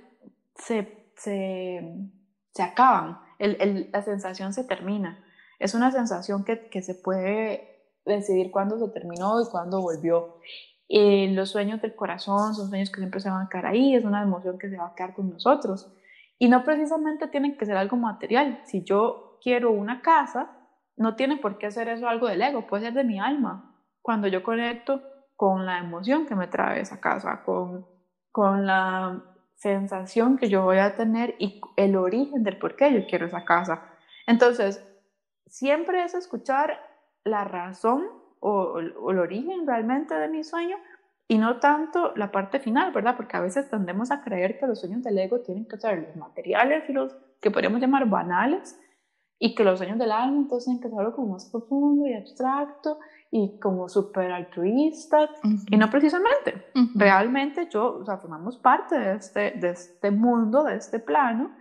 se, 0.55 1.13
se 1.17 2.11
se 2.53 2.63
acaban, 2.63 3.19
la 3.39 4.03
sensación 4.03 4.53
se 4.53 4.65
termina. 4.65 5.25
Es 5.59 5.75
una 5.75 5.91
sensación 5.91 6.45
que, 6.45 6.83
se 6.83 6.95
puede 6.95 7.85
decidir 8.05 8.51
cuándo 8.51 8.79
se 8.79 8.93
terminó 8.93 9.41
y 9.41 9.47
cuándo 9.51 9.81
volvió. 9.81 10.39
Y 10.89 11.29
los 11.29 11.51
sueños 11.51 11.81
del 11.81 11.95
corazón 11.95 12.55
son 12.55 12.69
sueños 12.69 12.91
que 12.91 12.99
siempre 12.99 13.21
se 13.21 13.31
van 13.31 13.47
a 13.47 13.49
quedar 13.49 13.67
ahí, 13.67 13.95
es 13.95 14.05
una 14.05 14.23
emoción 14.23 14.59
que 14.59 14.69
se 14.69 14.77
va 14.77 14.89
a 14.89 14.95
quedar 14.95 15.15
con 15.15 15.31
nosotros. 15.31 15.93
Y 16.39 16.49
no 16.49 16.65
precisamente 16.65 17.29
tienen 17.29 17.57
que 17.57 17.67
ser 17.67 17.77
algo 17.77 17.97
material. 17.97 18.61
Si 18.65 18.83
yo 18.83 19.39
quiero 19.43 19.71
una 19.71 20.01
casa, 20.01 20.51
no 20.97 21.15
tiene 21.15 21.37
por 21.37 21.59
qué 21.59 21.71
ser 21.71 21.89
eso 21.89 22.09
algo 22.09 22.27
del 22.27 22.43
ego, 22.43 22.67
puede 22.67 22.85
ser 22.85 22.95
de 22.95 23.05
mi 23.05 23.21
alma. 23.21 23.77
Cuando 24.03 24.27
yo 24.29 24.43
conecto 24.43 25.03
con 25.37 25.67
la 25.67 25.79
emoción 25.79 26.27
que 26.27 26.35
me 26.35 26.49
trae 26.49 26.81
esa 26.81 27.01
casa, 27.01 27.43
con, 27.45 27.87
con 28.33 28.67
la 28.67 29.30
sensación 29.61 30.39
que 30.39 30.49
yo 30.49 30.63
voy 30.63 30.79
a 30.79 30.97
tener 30.97 31.35
y 31.39 31.61
el 31.77 31.97
origen 31.97 32.43
del 32.43 32.57
por 32.57 32.77
qué 32.77 32.93
yo 32.93 33.07
quiero 33.07 33.27
esa 33.27 33.45
casa. 33.45 33.83
Entonces, 34.27 34.83
siempre 35.47 36.03
es 36.03 36.15
escuchar 36.15 36.81
la 37.25 37.45
razón 37.45 38.09
o, 38.41 38.79
el 38.79 39.19
origen 39.19 39.67
realmente 39.67 40.15
de 40.15 40.29
mi 40.29 40.45
sueño 40.45 40.77
y 41.29 41.37
no 41.37 41.61
tanto 41.61 42.15
la 42.17 42.33
parte 42.33 42.59
final, 42.59 42.91
¿verdad? 42.93 43.17
Porque 43.17 43.37
a 43.37 43.41
veces 43.41 43.69
tendemos 43.69 44.11
a 44.11 44.23
creer 44.23 44.59
que 44.59 44.67
los 44.67 44.81
sueños 44.81 45.03
del 45.03 45.19
ego 45.19 45.41
tienen 45.41 45.67
que 45.67 45.77
ser 45.77 46.07
los 46.07 46.17
materiales 46.17 46.89
y 46.89 46.95
los 46.95 47.15
que 47.41 47.51
podríamos 47.51 47.83
llamar 47.83 48.09
banales 48.09 48.81
y 49.39 49.55
que 49.55 49.63
los 49.63 49.79
sueños 49.79 49.99
del 49.99 50.11
alma 50.11 50.39
entonces 50.39 50.65
tienen 50.65 50.83
que 50.83 50.89
ser 50.89 50.99
algo 50.99 51.15
como 51.15 51.35
más 51.35 51.45
profundo 51.51 52.07
y 52.07 52.15
abstracto 52.15 52.99
y 53.31 53.59
como 53.61 53.89
súper 53.89 54.33
altruista, 54.33 55.31
y 55.71 55.77
no 55.77 55.89
precisamente. 55.89 56.67
Realmente 56.95 57.69
yo, 57.71 57.99
o 57.99 58.05
sea, 58.05 58.19
formamos 58.19 58.59
parte 58.59 58.99
de 58.99 59.15
este, 59.15 59.53
de 59.53 59.71
este 59.71 60.11
mundo, 60.11 60.65
de 60.65 60.77
este 60.77 60.99
plano, 60.99 61.55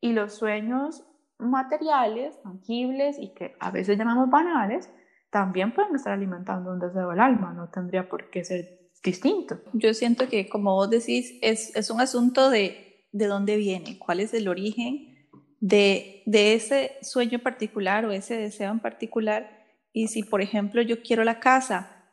y 0.00 0.12
los 0.12 0.34
sueños 0.34 1.04
materiales, 1.38 2.40
tangibles 2.42 3.18
y 3.18 3.34
que 3.34 3.56
a 3.58 3.70
veces 3.70 3.98
llamamos 3.98 4.30
banales, 4.30 4.90
también 5.30 5.74
pueden 5.74 5.96
estar 5.96 6.12
alimentando 6.12 6.72
un 6.72 6.78
deseo 6.78 7.10
del 7.10 7.20
alma, 7.20 7.52
no 7.52 7.68
tendría 7.68 8.08
por 8.08 8.30
qué 8.30 8.44
ser 8.44 8.78
distinto. 9.02 9.58
Yo 9.72 9.94
siento 9.94 10.28
que, 10.28 10.48
como 10.48 10.74
vos 10.74 10.88
decís, 10.88 11.38
es, 11.42 11.74
es 11.76 11.90
un 11.90 12.00
asunto 12.00 12.48
de, 12.48 13.06
de 13.12 13.26
dónde 13.26 13.56
viene, 13.56 13.98
cuál 13.98 14.20
es 14.20 14.32
el 14.34 14.48
origen 14.48 15.16
de, 15.60 16.22
de 16.26 16.54
ese 16.54 16.92
sueño 17.02 17.40
particular 17.40 18.04
o 18.04 18.12
ese 18.12 18.36
deseo 18.36 18.70
en 18.70 18.80
particular 18.80 19.57
y 19.92 20.08
si, 20.08 20.22
por 20.22 20.42
ejemplo, 20.42 20.82
yo 20.82 21.02
quiero 21.02 21.24
la 21.24 21.40
casa 21.40 22.12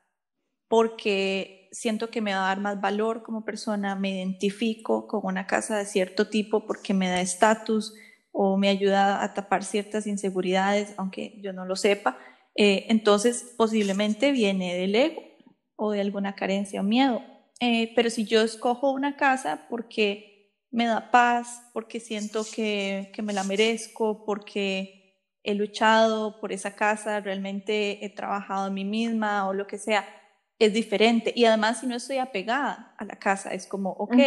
porque 0.67 1.69
siento 1.71 2.09
que 2.09 2.21
me 2.21 2.33
va 2.33 2.45
a 2.45 2.47
dar 2.47 2.59
más 2.59 2.79
valor 2.81 3.21
como 3.21 3.43
persona, 3.43 3.95
me 3.95 4.11
identifico 4.11 5.07
con 5.07 5.21
una 5.23 5.45
casa 5.45 5.77
de 5.77 5.85
cierto 5.85 6.29
tipo 6.29 6.65
porque 6.65 6.93
me 6.93 7.09
da 7.09 7.21
estatus 7.21 7.93
o 8.31 8.57
me 8.57 8.69
ayuda 8.69 9.23
a 9.23 9.33
tapar 9.33 9.63
ciertas 9.63 10.07
inseguridades, 10.07 10.93
aunque 10.97 11.39
yo 11.41 11.53
no 11.53 11.65
lo 11.65 11.75
sepa, 11.75 12.17
eh, 12.55 12.85
entonces 12.89 13.53
posiblemente 13.57 14.31
viene 14.31 14.75
del 14.75 14.95
ego 14.95 15.21
o 15.75 15.91
de 15.91 16.01
alguna 16.01 16.35
carencia 16.35 16.81
o 16.81 16.83
miedo. 16.83 17.21
Eh, 17.59 17.93
pero 17.95 18.09
si 18.09 18.25
yo 18.25 18.41
escojo 18.41 18.91
una 18.91 19.15
casa 19.15 19.67
porque 19.69 20.53
me 20.71 20.85
da 20.85 21.11
paz, 21.11 21.63
porque 21.73 21.99
siento 21.99 22.45
que, 22.53 23.11
que 23.13 23.21
me 23.21 23.33
la 23.33 23.43
merezco, 23.43 24.25
porque 24.25 24.94
he 25.45 25.53
luchado 25.55 26.39
por 26.39 26.51
esa 26.51 26.75
casa, 26.75 27.19
realmente 27.19 28.03
he 28.03 28.09
trabajado 28.09 28.67
en 28.67 28.73
mí 28.73 28.83
misma 28.83 29.47
o 29.47 29.53
lo 29.53 29.67
que 29.67 29.77
sea, 29.77 30.05
es 30.59 30.73
diferente. 30.73 31.31
Y 31.35 31.45
además 31.45 31.79
si 31.79 31.87
no 31.87 31.95
estoy 31.95 32.17
apegada 32.17 32.93
a 32.97 33.05
la 33.05 33.17
casa, 33.17 33.53
es 33.53 33.67
como, 33.67 33.91
ok, 33.91 34.17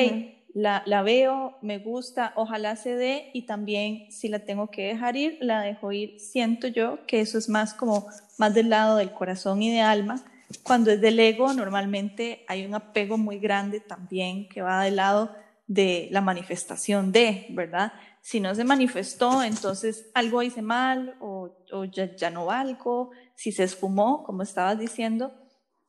la, 0.54 0.82
la, 0.87 1.02
veo, 1.02 1.58
me 1.60 1.78
gusta, 1.78 2.32
ojalá 2.37 2.76
se 2.76 2.94
dé 2.94 3.30
y 3.34 3.42
también 3.42 4.10
si 4.10 4.28
la 4.28 4.40
tengo 4.40 4.70
que 4.70 4.87
dejar 4.87 5.16
ir, 5.16 5.38
la 5.40 5.62
dejo 5.62 5.92
ir. 5.92 6.18
Siento 6.20 6.68
yo 6.68 7.04
que 7.06 7.20
eso 7.20 7.38
es 7.38 7.48
más 7.48 7.75
como, 7.75 8.06
más 8.38 8.54
del 8.54 8.70
lado 8.70 8.96
del 8.96 9.12
corazón 9.12 9.62
y 9.62 9.72
de 9.72 9.80
alma. 9.80 10.25
Cuando 10.62 10.90
es 10.90 11.00
del 11.00 11.20
ego, 11.20 11.52
normalmente 11.52 12.44
hay 12.48 12.64
un 12.64 12.75
apego 12.75 13.18
muy 13.18 13.38
grande 13.38 13.80
también 13.80 14.48
que 14.48 14.62
va 14.62 14.84
del 14.84 14.96
lado 14.96 15.34
de 15.68 16.08
la 16.10 16.22
manifestación 16.22 17.12
de, 17.12 17.46
¿verdad? 17.50 17.92
Si 18.22 18.40
no 18.40 18.54
se 18.54 18.64
manifestó, 18.64 19.42
entonces 19.42 20.10
algo 20.14 20.42
hice 20.42 20.62
mal 20.62 21.16
o, 21.20 21.54
ya, 21.92 22.16
ya, 22.16 22.30
no 22.30 22.46
valgo, 22.46 23.10
si 23.37 23.52
se 23.52 23.64
esfumó, 23.64 24.25
como 24.25 24.42
estabas 24.42 24.78
diciendo, 24.78 25.32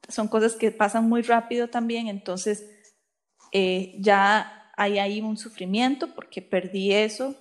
son 0.08 0.28
cosas 0.28 0.56
que 0.56 0.72
pasan 0.72 1.08
muy 1.08 1.22
rápido 1.22 1.70
también, 1.70 2.08
entonces 2.08 2.70
eh, 3.54 3.96
ya 4.00 4.72
hay 4.76 5.00
ahí 5.00 5.22
un 5.22 5.38
sufrimiento 5.38 6.14
porque 6.14 6.42
perdí 6.42 6.92
eso, 6.92 7.36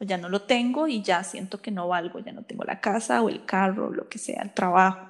ya 0.00 0.16
no 0.16 0.28
lo 0.28 0.42
tengo 0.42 0.88
y 0.88 1.02
ya 1.02 1.22
siento 1.22 1.60
que 1.60 1.70
no 1.70 1.88
valgo, 1.88 2.18
ya 2.20 2.32
no 2.32 2.42
tengo 2.42 2.64
la 2.64 2.80
casa 2.80 3.22
o 3.22 3.28
el 3.28 3.44
carro, 3.44 3.92
lo 3.92 4.08
que 4.08 4.18
sea, 4.18 4.42
el 4.42 4.52
trabajo. 4.52 5.08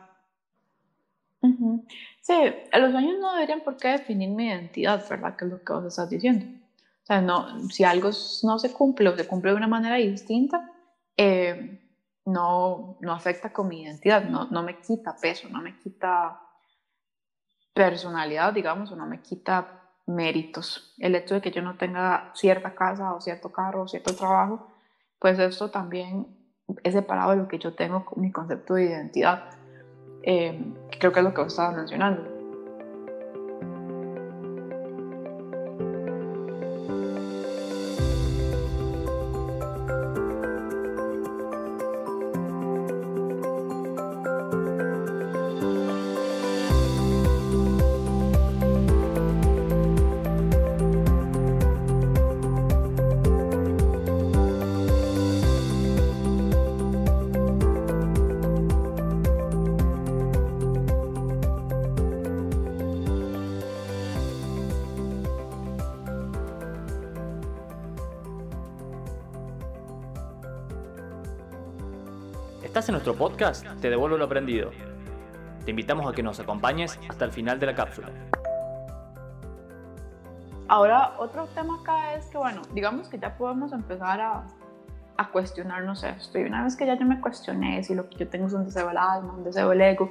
Sí, 2.21 2.35
los 2.79 2.93
sueños 2.93 3.19
no 3.21 3.35
deberían 3.35 3.63
por 3.63 3.77
qué 3.77 3.89
definir 3.89 4.31
mi 4.31 4.47
identidad, 4.47 5.05
¿verdad? 5.09 5.37
Que 5.37 5.45
es 5.45 5.51
lo 5.51 5.63
que 5.63 5.73
vos 5.73 5.87
estás 5.87 6.11
diciendo. 6.11 6.62
O 7.03 7.07
sea, 7.07 7.21
no, 7.21 7.69
si 7.69 7.85
algo 7.85 8.11
no 8.45 8.59
se 8.59 8.73
cumple 8.73 9.09
o 9.09 9.17
se 9.17 9.27
cumple 9.27 9.51
de 9.51 9.57
una 9.57 9.67
manera 9.67 9.97
distinta, 9.97 10.71
eh, 11.17 11.81
no, 12.27 12.97
no 13.01 13.13
afecta 13.13 13.53
con 13.53 13.69
mi 13.69 13.83
identidad, 13.83 14.25
no, 14.25 14.47
no 14.51 14.63
me 14.63 14.81
quita 14.81 15.17
peso, 15.17 15.49
no 15.49 15.61
me 15.61 15.79
quita 15.79 16.41
personalidad, 17.75 18.53
digamos, 18.53 18.93
o 18.93 18.97
no 18.97 19.07
me 19.07 19.21
quita 19.21 19.83
méritos. 20.07 20.95
El 20.99 21.15
hecho 21.15 21.35
de 21.35 21.41
que 21.41 21.51
yo 21.51 21.63
no 21.63 21.77
tenga 21.77 22.31
cierta 22.35 22.75
casa 22.75 23.15
o 23.15 23.21
cierto 23.21 23.51
carro 23.51 23.83
o 23.83 23.89
cierto 23.89 24.15
trabajo, 24.15 24.69
pues 25.19 25.39
esto 25.39 25.71
también 25.71 26.27
es 26.83 26.95
separado 26.95 27.33
de 27.33 27.37
lo 27.39 27.49
que 27.49 27.59
yo 27.59 27.75
tengo 27.75 28.05
con 28.05 28.21
mi 28.21 28.31
concepto 28.31 28.75
de 28.75 28.85
identidad. 28.85 29.51
Eh, 30.23 30.73
creo 30.99 31.13
que 31.13 31.21
es 31.21 31.25
lo 31.25 31.35
que 31.35 31.43
vos 31.43 31.53
estabas 31.53 31.77
mencionando. 31.77 32.32
¿Estás 72.73 72.89
en 72.89 72.95
nuestro 72.95 73.15
podcast? 73.15 73.67
Te 73.83 73.91
devuelvo 73.91 74.17
lo 74.17 74.25
aprendido. 74.25 74.71
Te 75.67 75.73
invitamos 75.73 76.11
a 76.11 76.15
que 76.15 76.23
nos 76.23 76.41
acompañes 76.41 76.99
hasta 77.07 77.27
el 77.27 77.31
final 77.31 77.61
de 77.61 77.67
la 77.67 77.75
cápsula. 77.75 78.09
Ahora, 80.69 81.13
otro 81.19 81.47
tema 81.49 81.79
acá 81.83 82.15
es 82.15 82.25
que, 82.29 82.39
bueno, 82.39 82.63
digamos 82.73 83.09
que 83.09 83.19
ya 83.19 83.37
podemos 83.37 83.75
empezar 83.75 84.23
a, 84.23 84.45
a 85.19 85.29
cuestionarnos 85.29 86.03
esto. 86.03 86.39
Y 86.39 86.45
una 86.45 86.65
vez 86.65 86.75
que 86.75 86.87
ya 86.87 86.99
yo 86.99 87.05
me 87.05 87.21
cuestioné 87.21 87.85
si 87.85 87.95
lo 87.95 88.09
que 88.09 88.17
yo 88.17 88.29
tengo 88.29 88.47
es 88.47 88.55
un 88.55 88.65
deseo 88.65 88.89
del 88.89 88.97
alma, 88.97 89.35
un 89.35 89.45
deseo 89.45 89.69
del 89.69 89.83
ego, 89.83 90.11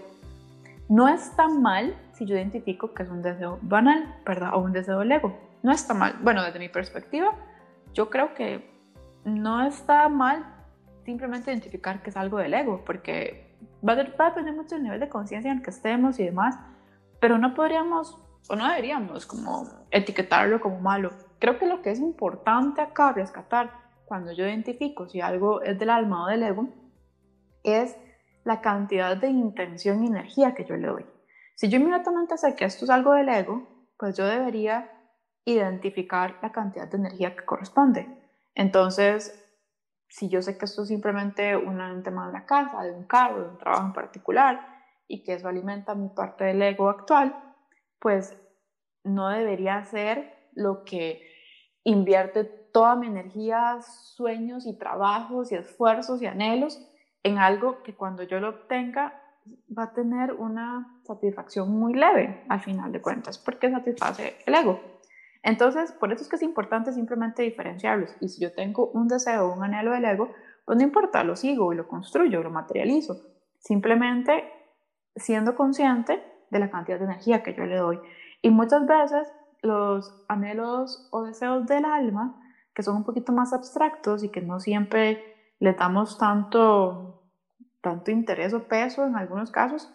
no 0.87 1.07
está 1.07 1.47
mal 1.47 1.95
si 2.13 2.27
yo 2.27 2.35
identifico 2.35 2.93
que 2.93 3.01
es 3.01 3.09
un 3.09 3.23
deseo 3.23 3.57
banal, 3.63 4.17
¿verdad? 4.23 4.53
O 4.53 4.59
un 4.59 4.71
deseo 4.71 4.99
del 4.99 5.11
ego. 5.11 5.35
No 5.63 5.71
está 5.71 5.95
mal. 5.95 6.15
Bueno, 6.21 6.43
desde 6.43 6.59
mi 6.59 6.69
perspectiva, 6.69 7.33
yo 7.95 8.11
creo 8.11 8.35
que 8.35 8.69
no 9.25 9.65
está 9.65 10.07
mal 10.09 10.45
simplemente 11.03 11.51
identificar 11.51 12.01
que 12.01 12.09
es 12.09 12.17
algo 12.17 12.37
del 12.37 12.53
ego, 12.53 12.83
porque 12.85 13.55
va 13.87 13.93
a, 13.93 13.95
depender 13.95 14.53
mucho 14.53 14.75
del 14.75 14.83
nivel 14.83 14.99
de 14.99 15.09
conciencia 15.09 15.51
en 15.51 15.61
que 15.61 15.69
estemos 15.69 16.19
y 16.19 16.25
demás, 16.25 16.57
pero 17.19 17.37
no 17.37 17.53
podríamos 17.53 18.17
o 18.49 18.55
no 18.55 18.67
deberíamos 18.67 19.25
como 19.25 19.67
etiquetarlo 19.91 20.59
como 20.59 20.79
malo. 20.79 21.11
Creo 21.39 21.57
que 21.59 21.67
lo 21.67 21.81
que 21.81 21.91
es 21.91 21.99
importante 21.99 22.81
acá 22.81 23.11
rescatar 23.11 23.71
cuando 24.05 24.31
yo 24.31 24.45
identifico 24.45 25.07
si 25.07 25.21
algo 25.21 25.61
es 25.61 25.77
del 25.79 25.89
alma 25.89 26.25
o 26.25 26.27
del 26.27 26.43
ego 26.43 26.67
es 27.63 27.95
la 28.43 28.61
cantidad 28.61 29.15
de 29.15 29.27
intención 29.27 30.03
y 30.03 30.07
energía 30.07 30.55
que 30.55 30.65
yo 30.65 30.75
le 30.75 30.87
doy. 30.87 31.05
Si 31.55 31.69
yo 31.69 31.77
inmediatamente 31.77 32.37
sé 32.37 32.55
que 32.55 32.65
esto 32.65 32.85
es 32.85 32.91
algo 32.91 33.13
del 33.13 33.29
ego, 33.29 33.85
pues 33.97 34.17
yo 34.17 34.25
debería 34.25 34.91
identificar 35.45 36.37
la 36.41 36.51
cantidad 36.51 36.87
de 36.87 36.97
energía 36.97 37.35
que 37.35 37.45
corresponde. 37.45 38.07
Entonces, 38.55 39.40
si 40.11 40.27
yo 40.27 40.41
sé 40.41 40.57
que 40.57 40.65
esto 40.65 40.83
es 40.83 40.89
simplemente 40.89 41.55
un 41.55 42.03
tema 42.03 42.27
de 42.27 42.33
la 42.33 42.45
casa, 42.45 42.83
de 42.83 42.91
un 42.91 43.05
carro, 43.05 43.43
de 43.43 43.49
un 43.49 43.57
trabajo 43.57 43.85
en 43.87 43.93
particular, 43.93 44.59
y 45.07 45.23
que 45.23 45.33
eso 45.35 45.47
alimenta 45.47 45.95
mi 45.95 46.09
parte 46.09 46.43
del 46.43 46.61
ego 46.61 46.89
actual, 46.89 47.33
pues 47.97 48.37
no 49.05 49.29
debería 49.29 49.83
ser 49.85 50.49
lo 50.53 50.83
que 50.83 51.25
invierte 51.85 52.43
toda 52.43 52.95
mi 52.95 53.07
energía, 53.07 53.79
sueños 53.81 54.67
y 54.67 54.77
trabajos 54.77 55.51
y 55.51 55.55
esfuerzos 55.55 56.21
y 56.21 56.27
anhelos 56.27 56.85
en 57.23 57.37
algo 57.37 57.81
que 57.81 57.95
cuando 57.95 58.23
yo 58.23 58.41
lo 58.41 58.49
obtenga 58.49 59.17
va 59.77 59.83
a 59.83 59.93
tener 59.93 60.33
una 60.33 60.99
satisfacción 61.03 61.71
muy 61.71 61.93
leve 61.93 62.43
al 62.49 62.59
final 62.59 62.91
de 62.91 63.01
cuentas, 63.01 63.37
porque 63.37 63.71
satisface 63.71 64.35
el 64.45 64.55
ego. 64.55 64.90
Entonces, 65.43 65.91
por 65.91 66.11
eso 66.11 66.23
es 66.23 66.29
que 66.29 66.35
es 66.35 66.43
importante 66.43 66.93
simplemente 66.93 67.43
diferenciarlos. 67.43 68.15
Y 68.19 68.29
si 68.29 68.41
yo 68.41 68.53
tengo 68.53 68.87
un 68.91 69.07
deseo 69.07 69.53
un 69.53 69.63
anhelo 69.63 69.91
del 69.91 70.05
ego, 70.05 70.31
pues 70.65 70.77
no 70.77 70.83
importa, 70.83 71.23
lo 71.23 71.35
sigo 71.35 71.73
y 71.73 71.75
lo 71.75 71.87
construyo, 71.87 72.43
lo 72.43 72.51
materializo. 72.51 73.21
Simplemente 73.59 74.51
siendo 75.15 75.55
consciente 75.55 76.23
de 76.49 76.59
la 76.59 76.69
cantidad 76.69 76.99
de 76.99 77.05
energía 77.05 77.43
que 77.43 77.53
yo 77.53 77.65
le 77.65 77.77
doy. 77.77 77.99
Y 78.41 78.51
muchas 78.51 78.85
veces 78.85 79.27
los 79.61 80.23
anhelos 80.27 81.07
o 81.11 81.23
deseos 81.23 81.65
del 81.65 81.85
alma, 81.85 82.39
que 82.73 82.83
son 82.83 82.97
un 82.97 83.03
poquito 83.03 83.31
más 83.31 83.53
abstractos 83.53 84.23
y 84.23 84.29
que 84.29 84.41
no 84.41 84.59
siempre 84.59 85.53
le 85.59 85.73
damos 85.73 86.17
tanto, 86.17 87.23
tanto 87.81 88.11
interés 88.11 88.53
o 88.53 88.67
peso 88.67 89.05
en 89.05 89.15
algunos 89.15 89.51
casos, 89.51 89.93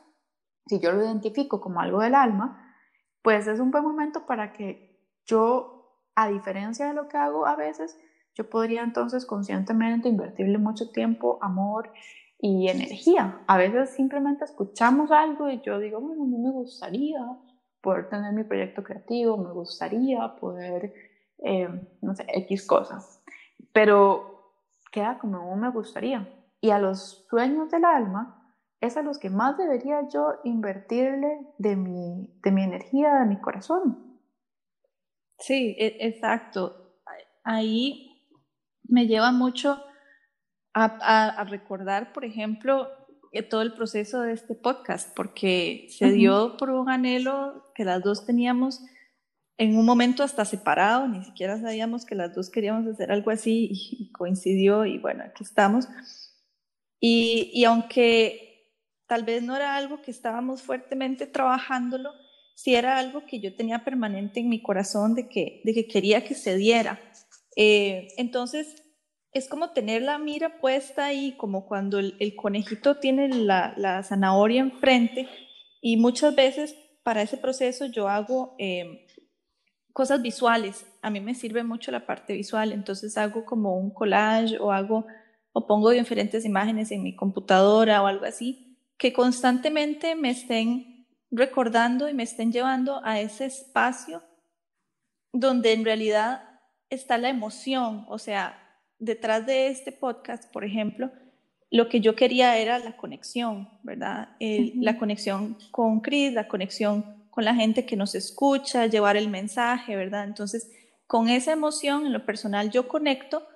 si 0.66 0.80
yo 0.80 0.92
lo 0.92 1.04
identifico 1.04 1.60
como 1.60 1.80
algo 1.80 2.00
del 2.00 2.14
alma, 2.14 2.74
pues 3.22 3.46
es 3.46 3.60
un 3.60 3.70
buen 3.70 3.84
momento 3.84 4.26
para 4.26 4.52
que 4.52 4.95
yo, 5.26 6.00
a 6.14 6.28
diferencia 6.28 6.86
de 6.86 6.94
lo 6.94 7.08
que 7.08 7.16
hago 7.16 7.46
a 7.46 7.56
veces, 7.56 7.98
yo 8.34 8.48
podría 8.48 8.82
entonces 8.82 9.24
conscientemente 9.24 10.08
invertirle 10.08 10.58
mucho 10.58 10.90
tiempo, 10.90 11.38
amor 11.40 11.90
y 12.38 12.68
energía. 12.68 13.40
A 13.46 13.56
veces 13.56 13.90
simplemente 13.90 14.44
escuchamos 14.44 15.10
algo 15.10 15.50
y 15.50 15.60
yo 15.62 15.78
digo, 15.78 16.00
bueno, 16.00 16.24
mí 16.24 16.38
me 16.38 16.50
gustaría 16.50 17.18
poder 17.80 18.08
tener 18.08 18.32
mi 18.32 18.44
proyecto 18.44 18.82
creativo, 18.82 19.36
me 19.36 19.52
gustaría 19.52 20.36
poder, 20.36 20.92
eh, 21.38 21.68
no 22.02 22.14
sé, 22.14 22.26
X 22.28 22.66
cosas. 22.66 23.22
Pero 23.72 24.52
queda 24.92 25.18
como 25.18 25.54
me 25.56 25.70
gustaría. 25.70 26.28
Y 26.60 26.70
a 26.70 26.78
los 26.78 27.26
sueños 27.30 27.70
del 27.70 27.84
alma 27.84 28.52
es 28.80 28.96
a 28.96 29.02
los 29.02 29.18
que 29.18 29.30
más 29.30 29.56
debería 29.56 30.08
yo 30.08 30.34
invertirle 30.44 31.46
de 31.58 31.76
mi, 31.76 32.34
de 32.42 32.50
mi 32.50 32.62
energía, 32.62 33.14
de 33.14 33.26
mi 33.26 33.40
corazón. 33.40 34.05
Sí, 35.38 35.76
e, 35.78 35.98
exacto. 36.00 36.96
Ahí 37.44 38.22
me 38.84 39.06
lleva 39.06 39.32
mucho 39.32 39.82
a, 40.74 41.44
recordar, 41.48 42.12
por 42.12 42.24
ejemplo, 42.24 42.88
todo 43.48 43.62
el 43.62 43.72
proceso 43.72 44.20
de 44.22 44.32
este 44.32 44.54
podcast, 44.54 45.14
porque 45.14 45.88
se 45.90 46.10
dio 46.10 46.56
por 46.56 46.70
un 46.70 46.90
anhelo 46.90 47.70
que 47.74 47.84
las 47.84 48.02
dos 48.02 48.26
teníamos 48.26 48.82
en 49.58 49.76
un 49.78 49.86
momento 49.86 50.22
hasta 50.22 50.44
separado, 50.44 51.08
ni 51.08 51.24
siquiera 51.24 51.58
sabíamos 51.58 52.04
que 52.04 52.14
las 52.14 52.34
dos 52.34 52.50
queríamos 52.50 52.86
hacer 52.86 53.10
algo 53.10 53.30
así 53.30 53.70
y 53.72 54.12
coincidió 54.12 54.84
y 54.84 54.98
bueno, 54.98 55.24
aquí 55.24 55.44
estamos. 55.44 55.88
Y, 57.00 57.50
y 57.54 57.64
aunque 57.64 58.72
tal 59.06 59.24
vez 59.24 59.42
no 59.42 59.56
era 59.56 59.76
algo 59.76 60.02
que 60.02 60.10
estábamos 60.10 60.62
fuertemente 60.62 61.26
trabajándolo, 61.26 62.12
si 62.56 62.74
era 62.74 62.96
algo 62.96 63.26
que 63.26 63.38
yo 63.38 63.54
tenía 63.54 63.84
permanente 63.84 64.40
en 64.40 64.48
mi 64.48 64.62
corazón 64.62 65.14
de 65.14 65.28
que, 65.28 65.60
de 65.62 65.74
que 65.74 65.86
quería 65.86 66.24
que 66.24 66.34
se 66.34 66.56
diera. 66.56 66.98
Eh, 67.54 68.08
entonces, 68.16 68.82
es 69.32 69.46
como 69.46 69.70
tener 69.70 70.00
la 70.00 70.18
mira 70.18 70.58
puesta 70.58 71.04
ahí, 71.04 71.36
como 71.36 71.66
cuando 71.66 71.98
el, 71.98 72.34
conejito 72.34 72.96
tiene 72.96 73.28
la, 73.28 73.74
la, 73.76 74.02
zanahoria 74.02 74.62
enfrente 74.62 75.28
y 75.82 75.98
muchas 75.98 76.34
veces 76.34 76.74
para 77.02 77.20
ese 77.20 77.36
proceso 77.36 77.84
yo 77.84 78.08
hago 78.08 78.54
eh, 78.58 79.06
cosas 79.92 80.22
visuales. 80.22 80.86
A 81.02 81.10
mí 81.10 81.20
me 81.20 81.34
sirve 81.34 81.62
mucho 81.62 81.90
la 81.90 82.06
parte 82.06 82.32
visual, 82.32 82.72
entonces 82.72 83.18
hago 83.18 83.44
como 83.44 83.76
un 83.76 83.90
collage 83.90 84.58
o 84.58 84.72
hago 84.72 85.06
o 85.52 85.66
pongo 85.66 85.90
diferentes 85.90 86.46
imágenes 86.46 86.90
en 86.90 87.02
mi 87.02 87.14
computadora 87.14 88.02
o 88.02 88.06
algo 88.06 88.24
así 88.24 88.66
que 88.98 89.12
constantemente 89.12 90.14
me 90.14 90.30
estén 90.30 90.95
recordando 91.30 92.08
y 92.08 92.14
me 92.14 92.22
estén 92.22 92.52
llevando 92.52 93.00
a 93.04 93.20
ese 93.20 93.46
espacio 93.46 94.22
donde 95.32 95.72
en 95.72 95.84
realidad 95.84 96.60
está 96.88 97.18
la 97.18 97.28
emoción, 97.28 98.04
o 98.08 98.18
sea, 98.18 98.62
detrás 98.98 99.44
de 99.46 99.68
este 99.68 99.92
podcast, 99.92 100.50
por 100.52 100.64
ejemplo, 100.64 101.10
lo 101.70 101.88
que 101.88 102.00
yo 102.00 102.14
quería 102.14 102.56
era 102.58 102.78
la 102.78 102.96
conexión, 102.96 103.68
¿verdad? 103.82 104.36
La 104.38 104.98
conexión 104.98 105.58
con 105.72 106.00
Chris, 106.00 106.32
la 106.32 106.48
conexión 106.48 107.26
con 107.30 107.44
la 107.44 107.54
gente 107.54 107.84
que 107.84 107.96
nos 107.96 108.14
escucha, 108.14 108.86
llevar 108.86 109.16
el 109.16 109.28
mensaje, 109.28 109.96
¿verdad? 109.96 110.24
Entonces, 110.24 110.70
con 111.06 111.28
esa 111.28 111.52
emoción, 111.52 112.06
en 112.06 112.12
lo 112.12 112.24
personal, 112.24 112.70
yo 112.70 112.88
conecto 112.88 113.46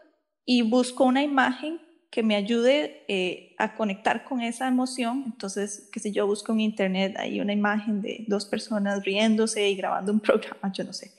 y 0.45 0.63
busco 0.63 1.05
una 1.05 1.23
imagen 1.23 1.81
que 2.11 2.23
me 2.25 2.35
ayude 2.35 3.05
eh, 3.07 3.55
a 3.57 3.75
conectar 3.77 4.25
con 4.25 4.41
esa 4.41 4.67
emoción. 4.67 5.23
Entonces, 5.27 5.89
que 5.93 6.01
si 6.01 6.11
yo 6.11 6.27
busco 6.27 6.53
en 6.53 6.61
internet, 6.61 7.17
hay 7.17 7.41
una 7.41 7.53
imagen 7.53 8.03
de 8.03 8.25
dos 8.27 8.45
personas 8.45 9.05
riéndose 9.05 9.69
y 9.69 9.77
grabando 9.77 10.13
un 10.13 10.21
programa, 10.21 10.73
yo 10.73 10.85
no 10.85 10.93
sé. 10.93 11.13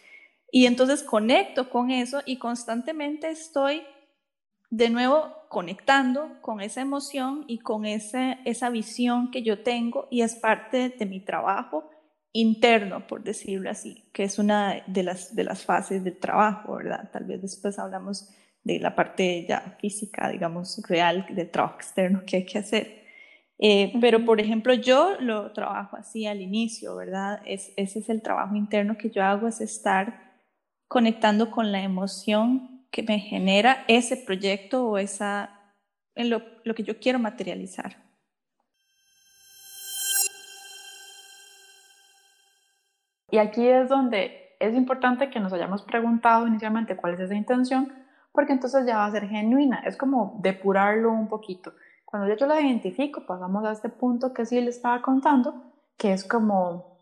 Y 0.51 0.65
entonces 0.65 1.01
conecto 1.01 1.69
con 1.69 1.91
eso 1.91 2.21
y 2.25 2.37
constantemente 2.37 3.29
estoy 3.29 3.83
de 4.69 4.89
nuevo 4.89 5.33
conectando 5.49 6.37
con 6.41 6.61
esa 6.61 6.81
emoción 6.81 7.45
y 7.47 7.59
con 7.59 7.85
esa, 7.85 8.33
esa 8.45 8.69
visión 8.69 9.31
que 9.31 9.43
yo 9.43 9.63
tengo 9.63 10.07
y 10.11 10.21
es 10.21 10.35
parte 10.35 10.89
de 10.89 11.05
mi 11.05 11.21
trabajo 11.21 11.89
interno, 12.33 13.07
por 13.07 13.23
decirlo 13.23 13.69
así, 13.69 14.05
que 14.13 14.23
es 14.23 14.39
una 14.39 14.83
de 14.87 15.03
las, 15.03 15.35
de 15.35 15.43
las 15.43 15.63
fases 15.63 16.03
del 16.03 16.17
trabajo, 16.17 16.75
¿verdad? 16.75 17.09
Tal 17.11 17.25
vez 17.25 17.41
después 17.41 17.79
hablamos 17.79 18.29
de 18.63 18.79
la 18.79 18.95
parte 18.95 19.45
ya 19.47 19.77
física, 19.79 20.29
digamos, 20.29 20.81
real 20.87 21.25
del 21.29 21.49
trabajo 21.49 21.75
externo 21.75 22.23
que 22.25 22.37
hay 22.37 22.45
que 22.45 22.59
hacer. 22.59 23.01
Eh, 23.57 23.93
pero, 24.01 24.25
por 24.25 24.39
ejemplo, 24.39 24.73
yo 24.73 25.15
lo 25.19 25.51
trabajo 25.51 25.95
así 25.95 26.25
al 26.25 26.41
inicio, 26.41 26.95
¿verdad? 26.95 27.41
Es, 27.45 27.71
ese 27.77 27.99
es 27.99 28.09
el 28.09 28.21
trabajo 28.21 28.55
interno 28.55 28.97
que 28.97 29.09
yo 29.09 29.23
hago, 29.23 29.47
es 29.47 29.61
estar 29.61 30.31
conectando 30.87 31.51
con 31.51 31.71
la 31.71 31.81
emoción 31.81 32.87
que 32.91 33.03
me 33.03 33.19
genera 33.19 33.85
ese 33.87 34.17
proyecto 34.17 34.87
o 34.87 34.97
esa, 34.97 35.59
en 36.15 36.29
lo, 36.29 36.41
lo 36.63 36.73
que 36.73 36.83
yo 36.83 36.99
quiero 36.99 37.19
materializar. 37.19 37.97
Y 43.29 43.37
aquí 43.37 43.65
es 43.65 43.87
donde 43.87 44.55
es 44.59 44.75
importante 44.75 45.29
que 45.29 45.39
nos 45.39 45.53
hayamos 45.53 45.83
preguntado 45.83 46.47
inicialmente 46.47 46.97
cuál 46.97 47.13
es 47.13 47.21
esa 47.21 47.35
intención, 47.35 48.00
porque 48.31 48.53
entonces 48.53 48.85
ya 48.85 48.97
va 48.97 49.05
a 49.05 49.11
ser 49.11 49.27
genuina. 49.27 49.81
Es 49.85 49.97
como 49.97 50.37
depurarlo 50.41 51.11
un 51.11 51.27
poquito. 51.27 51.73
Cuando 52.05 52.33
yo 52.33 52.45
lo 52.45 52.59
identifico, 52.59 53.25
pasamos 53.25 53.63
a 53.65 53.71
este 53.71 53.89
punto 53.89 54.33
que 54.33 54.45
sí 54.45 54.59
le 54.59 54.69
estaba 54.69 55.01
contando, 55.01 55.71
que 55.97 56.13
es 56.13 56.25
como, 56.25 56.97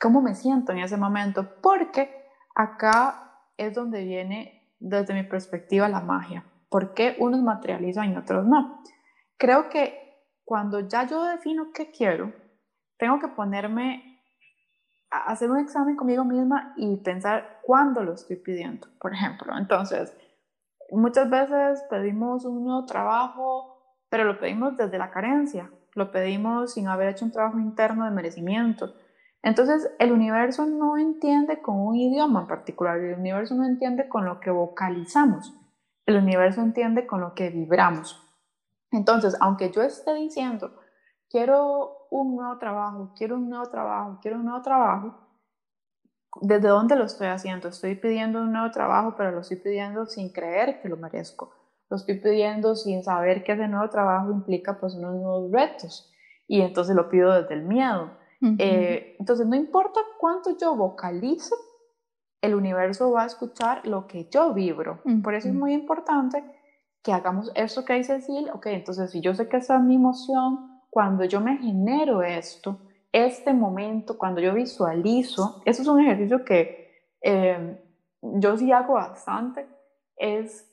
¿cómo 0.00 0.20
me 0.20 0.34
siento 0.34 0.72
en 0.72 0.78
ese 0.78 0.96
momento? 0.96 1.60
Porque 1.62 2.26
acá 2.54 3.42
es 3.56 3.74
donde 3.74 4.04
viene, 4.04 4.74
desde 4.80 5.14
mi 5.14 5.22
perspectiva, 5.22 5.88
la 5.88 6.00
magia. 6.00 6.44
¿Por 6.68 6.94
qué 6.94 7.16
unos 7.18 7.42
materializan 7.42 8.12
y 8.12 8.16
otros 8.16 8.44
no? 8.46 8.82
Creo 9.36 9.68
que 9.68 10.08
cuando 10.44 10.80
ya 10.80 11.06
yo 11.06 11.22
defino 11.24 11.72
qué 11.72 11.90
quiero, 11.90 12.32
tengo 12.96 13.20
que 13.20 13.28
ponerme 13.28 14.20
a 15.10 15.30
hacer 15.30 15.50
un 15.50 15.58
examen 15.58 15.96
conmigo 15.96 16.24
misma 16.24 16.74
y 16.76 16.96
pensar 16.96 17.60
cuándo 17.62 18.02
lo 18.02 18.14
estoy 18.14 18.36
pidiendo, 18.36 18.88
por 19.00 19.14
ejemplo. 19.14 19.56
Entonces, 19.56 20.12
muchas 20.90 21.28
veces 21.28 21.84
pedimos 21.90 22.44
un 22.44 22.64
nuevo 22.64 22.86
trabajo, 22.86 23.96
pero 24.08 24.24
lo 24.24 24.38
pedimos 24.38 24.76
desde 24.76 24.98
la 24.98 25.10
carencia, 25.10 25.70
lo 25.94 26.10
pedimos 26.10 26.74
sin 26.74 26.88
haber 26.88 27.08
hecho 27.08 27.24
un 27.24 27.32
trabajo 27.32 27.58
interno 27.58 28.04
de 28.04 28.10
merecimiento. 28.10 28.94
Entonces, 29.42 29.90
el 29.98 30.12
universo 30.12 30.66
no 30.66 30.96
entiende 30.96 31.60
con 31.60 31.76
un 31.78 31.94
idioma 31.96 32.40
en 32.40 32.46
particular, 32.46 32.98
el 32.98 33.18
universo 33.18 33.54
no 33.54 33.64
entiende 33.64 34.08
con 34.08 34.24
lo 34.24 34.40
que 34.40 34.50
vocalizamos, 34.50 35.54
el 36.06 36.16
universo 36.16 36.60
entiende 36.60 37.06
con 37.06 37.20
lo 37.20 37.34
que 37.34 37.50
vibramos. 37.50 38.24
Entonces, 38.90 39.36
aunque 39.40 39.70
yo 39.70 39.82
esté 39.82 40.14
diciendo, 40.14 40.72
quiero 41.30 42.08
un 42.10 42.36
nuevo 42.36 42.58
trabajo, 42.58 43.12
quiero 43.16 43.36
un 43.36 43.48
nuevo 43.48 43.68
trabajo, 43.68 44.18
quiero 44.20 44.38
un 44.38 44.46
nuevo 44.46 44.62
trabajo, 44.62 45.27
¿desde 46.40 46.68
dónde 46.68 46.96
lo 46.96 47.04
estoy 47.04 47.28
haciendo? 47.28 47.68
Estoy 47.68 47.94
pidiendo 47.94 48.40
un 48.40 48.52
nuevo 48.52 48.70
trabajo, 48.70 49.14
pero 49.16 49.30
lo 49.32 49.40
estoy 49.40 49.58
pidiendo 49.58 50.06
sin 50.06 50.30
creer 50.30 50.80
que 50.80 50.88
lo 50.88 50.96
merezco. 50.96 51.52
Lo 51.90 51.96
estoy 51.96 52.20
pidiendo 52.20 52.74
sin 52.74 53.02
saber 53.02 53.44
que 53.44 53.52
ese 53.52 53.66
nuevo 53.68 53.88
trabajo 53.88 54.30
implica 54.30 54.78
pues 54.78 54.94
unos 54.94 55.14
nuevos 55.14 55.50
retos 55.50 56.12
y 56.46 56.60
entonces 56.60 56.94
lo 56.94 57.08
pido 57.08 57.32
desde 57.32 57.54
el 57.54 57.62
miedo. 57.62 58.10
Eh, 58.58 59.16
entonces 59.18 59.46
no 59.46 59.56
importa 59.56 60.00
cuánto 60.18 60.56
yo 60.56 60.76
vocalice, 60.76 61.54
el 62.40 62.54
universo 62.54 63.10
va 63.10 63.24
a 63.24 63.26
escuchar 63.26 63.86
lo 63.86 64.06
que 64.06 64.28
yo 64.30 64.54
vibro. 64.54 65.02
Por 65.22 65.34
eso 65.34 65.48
es 65.48 65.54
muy 65.54 65.72
importante 65.72 66.44
que 67.02 67.12
hagamos 67.12 67.50
eso 67.54 67.84
que 67.84 67.94
dice 67.94 68.20
Sil, 68.22 68.50
ok, 68.52 68.66
entonces 68.66 69.10
si 69.10 69.20
yo 69.20 69.34
sé 69.34 69.48
que 69.48 69.56
esa 69.56 69.76
es 69.76 69.82
mi 69.82 69.96
emoción, 69.96 70.80
cuando 70.90 71.24
yo 71.24 71.40
me 71.40 71.56
genero 71.58 72.22
esto, 72.22 72.80
este 73.12 73.52
momento, 73.52 74.18
cuando 74.18 74.40
yo 74.40 74.54
visualizo, 74.54 75.62
eso 75.64 75.82
es 75.82 75.88
un 75.88 76.00
ejercicio 76.00 76.44
que 76.44 76.92
eh, 77.22 77.82
yo 78.20 78.56
sí 78.56 78.70
hago 78.72 78.94
bastante, 78.94 79.66
es, 80.16 80.68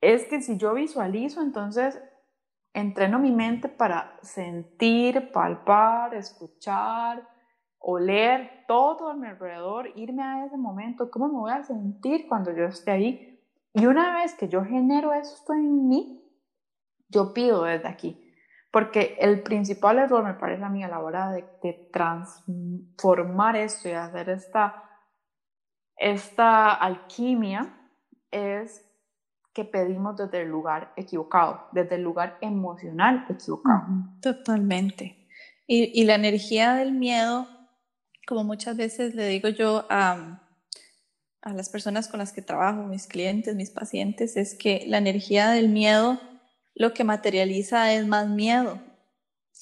es 0.00 0.24
que 0.24 0.42
si 0.42 0.58
yo 0.58 0.74
visualizo, 0.74 1.40
entonces 1.40 2.00
entreno 2.74 3.18
mi 3.18 3.32
mente 3.32 3.68
para 3.68 4.18
sentir, 4.22 5.32
palpar, 5.32 6.14
escuchar, 6.14 7.26
oler 7.78 8.64
todo 8.66 9.08
a 9.08 9.14
mi 9.14 9.28
alrededor, 9.28 9.90
irme 9.94 10.22
a 10.22 10.44
ese 10.44 10.56
momento, 10.56 11.10
cómo 11.10 11.28
me 11.28 11.38
voy 11.38 11.52
a 11.52 11.62
sentir 11.62 12.28
cuando 12.28 12.54
yo 12.54 12.64
esté 12.64 12.90
ahí. 12.90 13.40
Y 13.72 13.86
una 13.86 14.16
vez 14.16 14.34
que 14.34 14.48
yo 14.48 14.64
genero 14.64 15.12
esto 15.12 15.54
en 15.54 15.88
mí, 15.88 16.22
yo 17.08 17.32
pido 17.32 17.62
desde 17.62 17.88
aquí. 17.88 18.25
Porque 18.76 19.16
el 19.18 19.42
principal 19.42 19.98
error, 19.98 20.22
me 20.22 20.34
parece 20.34 20.62
a 20.62 20.68
mí, 20.68 20.84
a 20.84 20.88
la 20.88 21.00
hora 21.00 21.32
de, 21.32 21.88
transformar 21.90 23.56
esto 23.56 23.88
y 23.88 23.92
hacer 23.92 24.28
esta, 24.28 24.84
esta 25.96 26.74
alquimia, 26.74 27.74
es 28.30 28.84
que 29.54 29.64
pedimos 29.64 30.18
desde 30.18 30.42
el 30.42 30.50
lugar 30.50 30.92
equivocado, 30.94 31.68
desde 31.72 31.94
el 31.94 32.02
lugar 32.02 32.36
emocional 32.42 33.24
equivocado. 33.30 33.86
Totalmente. 34.20 35.26
Y, 35.66 35.98
y 35.98 36.04
la 36.04 36.16
energía 36.16 36.74
del 36.74 36.92
miedo, 36.92 37.48
como 38.26 38.44
muchas 38.44 38.76
veces 38.76 39.14
le 39.14 39.26
digo 39.28 39.48
yo 39.48 39.86
a, 39.88 40.42
a 41.40 41.52
las 41.54 41.70
personas 41.70 42.08
con 42.08 42.18
las 42.18 42.34
que 42.34 42.42
trabajo, 42.42 42.82
mis 42.82 43.06
clientes, 43.06 43.56
mis 43.56 43.70
pacientes, 43.70 44.36
es 44.36 44.54
que 44.54 44.84
la 44.86 44.98
energía 44.98 45.48
del 45.48 45.70
miedo 45.70 46.20
lo 46.76 46.92
que 46.92 47.04
materializa 47.04 47.92
es 47.94 48.06
más 48.06 48.28
miedo. 48.28 48.78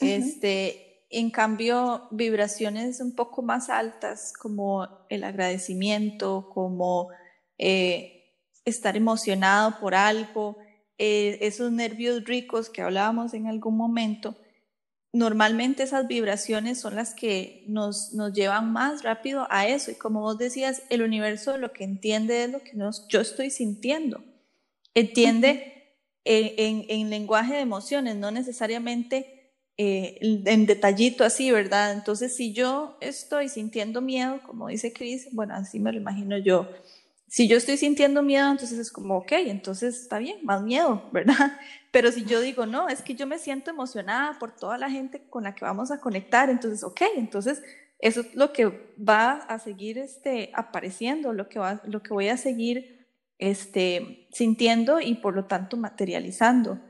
Este, 0.01 1.07
en 1.09 1.31
cambio, 1.31 2.09
vibraciones 2.11 3.01
un 3.01 3.15
poco 3.15 3.41
más 3.41 3.71
altas 3.71 4.33
como 4.33 4.89
el 5.09 5.23
agradecimiento, 5.23 6.51
como 6.53 7.11
eh, 7.57 8.35
estar 8.65 8.97
emocionado 8.97 9.79
por 9.79 9.95
algo, 9.95 10.57
eh, 10.99 11.39
esos 11.41 11.71
nervios 11.71 12.25
ricos 12.25 12.69
que 12.69 12.83
hablábamos 12.83 13.33
en 13.33 13.47
algún 13.47 13.77
momento, 13.77 14.37
normalmente 15.13 15.85
esas 15.85 16.09
vibraciones 16.09 16.81
son 16.81 16.97
las 16.97 17.15
que 17.15 17.65
nos, 17.69 18.13
nos 18.13 18.33
llevan 18.33 18.73
más 18.73 19.05
rápido 19.05 19.47
a 19.51 19.69
eso. 19.69 19.93
Y 19.93 19.95
como 19.95 20.21
vos 20.21 20.37
decías, 20.37 20.83
el 20.91 21.03
universo 21.03 21.59
lo 21.59 21.73
que 21.73 21.85
entiende 21.85 22.43
es 22.43 22.51
lo 22.51 22.61
que 22.65 22.75
nos, 22.75 23.07
yo 23.07 23.21
estoy 23.21 23.51
sintiendo. 23.51 24.25
Entiende 24.95 25.74
en, 26.25 27.11
lenguaje 27.11 27.55
de 27.55 27.61
emociones, 27.61 28.17
no 28.17 28.31
necesariamente 28.31 29.53
eh, 29.77 30.19
en 30.21 30.67
detallito 30.67 31.25
así, 31.25 31.51
¿verdad? 31.51 31.93
Entonces, 31.93 32.35
si 32.35 32.53
yo 32.53 32.97
estoy 33.01 33.49
sintiendo 33.49 34.01
miedo, 34.01 34.41
como 34.47 34.69
dice 34.69 34.93
Cris, 34.93 35.29
bueno, 35.33 35.55
así 35.55 35.79
me 35.81 35.93
lo 35.93 35.99
imagino 35.99 36.39
yo. 36.39 36.69
Si 37.27 37.49
yo 37.49 37.57
estoy 37.57 37.77
sintiendo 37.77 38.23
miedo, 38.23 38.51
entonces 38.51 38.79
es 38.79 38.93
como, 38.93 39.17
ok, 39.17 39.33
entonces 39.33 40.01
está 40.01 40.19
bien, 40.19 40.39
más 40.45 40.63
miedo, 40.63 41.03
¿verdad? 41.13 41.59
Pero 41.91 42.13
si 42.13 42.25
yo 42.25 42.41
digo, 42.41 42.67
no, 42.67 42.89
es 42.89 43.03
que 43.03 43.15
yo 43.15 43.27
me 43.27 43.39
siento 43.39 43.71
emocionada 43.71 44.39
por 44.39 44.55
toda 44.55 44.79
la 44.79 44.89
gente 44.89 45.29
con 45.29 45.45
la 45.45 45.55
que 45.55 45.65
vamos 45.65 45.91
a 45.91 46.01
conectar, 46.01 46.49
entonces, 46.49 46.85
ok, 46.85 47.03
entonces 47.17 47.63
eso 47.99 48.21
es 48.21 48.35
lo 48.35 48.53
que 48.53 48.67
va 48.97 49.33
a 49.33 49.59
seguir 49.59 49.99
este, 49.99 50.51
apareciendo, 50.55 51.33
lo 51.33 51.49
que, 51.49 51.59
va, 51.59 51.81
lo 51.87 52.03
que 52.03 52.13
voy 52.13 52.29
a 52.29 52.37
seguir 52.37 52.94
este, 53.39 54.29
sintiendo 54.33 55.01
y 55.01 55.15
por 55.17 55.35
lo 55.35 55.47
tanto 55.47 55.77
materializando. 55.77 56.81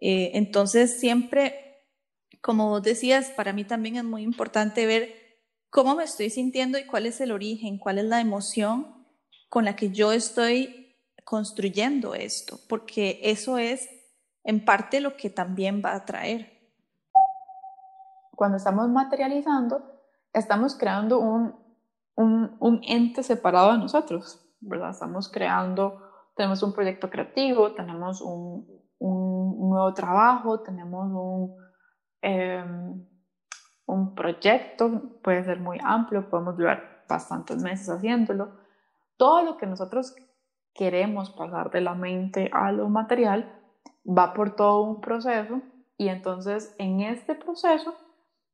Eh, 0.00 0.32
entonces 0.34 0.98
siempre, 0.98 1.86
como 2.40 2.68
vos 2.68 2.82
decías, 2.82 3.30
para 3.30 3.52
mí 3.52 3.64
también 3.64 3.96
es 3.96 4.04
muy 4.04 4.22
importante 4.22 4.86
ver 4.86 5.14
cómo 5.70 5.96
me 5.96 6.04
estoy 6.04 6.30
sintiendo 6.30 6.78
y 6.78 6.86
cuál 6.86 7.06
es 7.06 7.20
el 7.20 7.32
origen, 7.32 7.78
cuál 7.78 7.98
es 7.98 8.04
la 8.04 8.20
emoción 8.20 9.06
con 9.48 9.64
la 9.64 9.76
que 9.76 9.90
yo 9.90 10.12
estoy 10.12 10.96
construyendo 11.24 12.14
esto, 12.14 12.60
porque 12.68 13.20
eso 13.22 13.58
es 13.58 13.88
en 14.44 14.64
parte 14.64 15.00
lo 15.00 15.16
que 15.16 15.30
también 15.30 15.82
va 15.84 15.94
a 15.94 16.04
traer. 16.04 16.70
Cuando 18.36 18.58
estamos 18.58 18.88
materializando, 18.88 20.00
estamos 20.32 20.74
creando 20.74 21.18
un, 21.18 21.54
un, 22.14 22.56
un 22.60 22.80
ente 22.86 23.22
separado 23.22 23.72
de 23.72 23.78
nosotros, 23.78 24.43
¿verdad? 24.66 24.90
Estamos 24.90 25.28
creando, 25.30 26.00
tenemos 26.36 26.62
un 26.62 26.72
proyecto 26.72 27.10
creativo, 27.10 27.72
tenemos 27.72 28.20
un, 28.20 28.66
un 28.98 29.70
nuevo 29.70 29.92
trabajo, 29.94 30.60
tenemos 30.60 31.06
un, 31.12 31.56
em, 32.22 33.06
un 33.86 34.14
proyecto, 34.14 35.18
puede 35.22 35.44
ser 35.44 35.60
muy 35.60 35.78
amplio, 35.82 36.28
podemos 36.28 36.56
durar 36.56 37.04
bastantes 37.08 37.62
meses 37.62 37.88
haciéndolo. 37.88 38.56
Todo 39.16 39.42
lo 39.42 39.56
que 39.56 39.66
nosotros 39.66 40.14
queremos 40.74 41.30
pasar 41.30 41.70
de 41.70 41.80
la 41.80 41.94
mente 41.94 42.50
a 42.52 42.72
lo 42.72 42.88
material 42.88 43.60
va 44.06 44.34
por 44.34 44.56
todo 44.56 44.82
un 44.82 45.00
proceso 45.00 45.60
y 45.96 46.08
entonces 46.08 46.74
en 46.78 47.00
este 47.00 47.34
proceso 47.34 47.94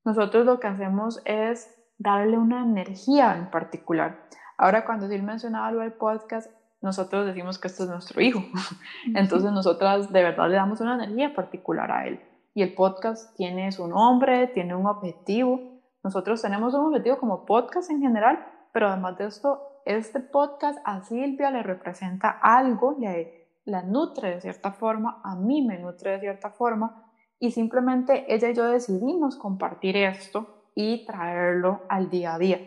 nosotros 0.04 0.44
lo 0.44 0.60
que 0.60 0.66
hacemos 0.66 1.22
es 1.24 1.74
darle 1.98 2.38
una 2.38 2.62
energía 2.62 3.36
en 3.36 3.50
particular. 3.50 4.26
Ahora, 4.62 4.84
cuando 4.84 5.08
Sil 5.08 5.24
mencionaba 5.24 5.72
lo 5.72 5.80
del 5.80 5.94
podcast, 5.94 6.52
nosotros 6.82 7.24
decimos 7.24 7.58
que 7.58 7.68
este 7.68 7.84
es 7.84 7.88
nuestro 7.88 8.20
hijo. 8.20 8.40
Entonces, 9.14 9.50
nosotras 9.52 10.12
de 10.12 10.22
verdad 10.22 10.50
le 10.50 10.56
damos 10.56 10.82
una 10.82 11.02
energía 11.02 11.34
particular 11.34 11.90
a 11.90 12.06
él. 12.06 12.20
Y 12.52 12.60
el 12.60 12.74
podcast 12.74 13.34
tiene 13.38 13.72
su 13.72 13.88
nombre, 13.88 14.48
tiene 14.48 14.74
un 14.74 14.86
objetivo. 14.86 15.80
Nosotros 16.04 16.42
tenemos 16.42 16.74
un 16.74 16.88
objetivo 16.88 17.16
como 17.16 17.46
podcast 17.46 17.90
en 17.90 18.02
general, 18.02 18.38
pero 18.74 18.88
además 18.88 19.16
de 19.16 19.28
esto, 19.28 19.62
este 19.86 20.20
podcast 20.20 20.78
a 20.84 21.04
Silvia 21.04 21.50
le 21.50 21.62
representa 21.62 22.28
algo, 22.28 22.98
le, 23.00 23.48
la 23.64 23.82
nutre 23.82 24.34
de 24.34 24.40
cierta 24.42 24.72
forma, 24.72 25.22
a 25.24 25.36
mí 25.36 25.62
me 25.62 25.78
nutre 25.78 26.10
de 26.10 26.20
cierta 26.20 26.50
forma, 26.50 27.10
y 27.38 27.52
simplemente 27.52 28.26
ella 28.28 28.50
y 28.50 28.54
yo 28.54 28.64
decidimos 28.64 29.36
compartir 29.36 29.96
esto 29.96 30.66
y 30.74 31.06
traerlo 31.06 31.80
al 31.88 32.10
día 32.10 32.34
a 32.34 32.38
día. 32.38 32.58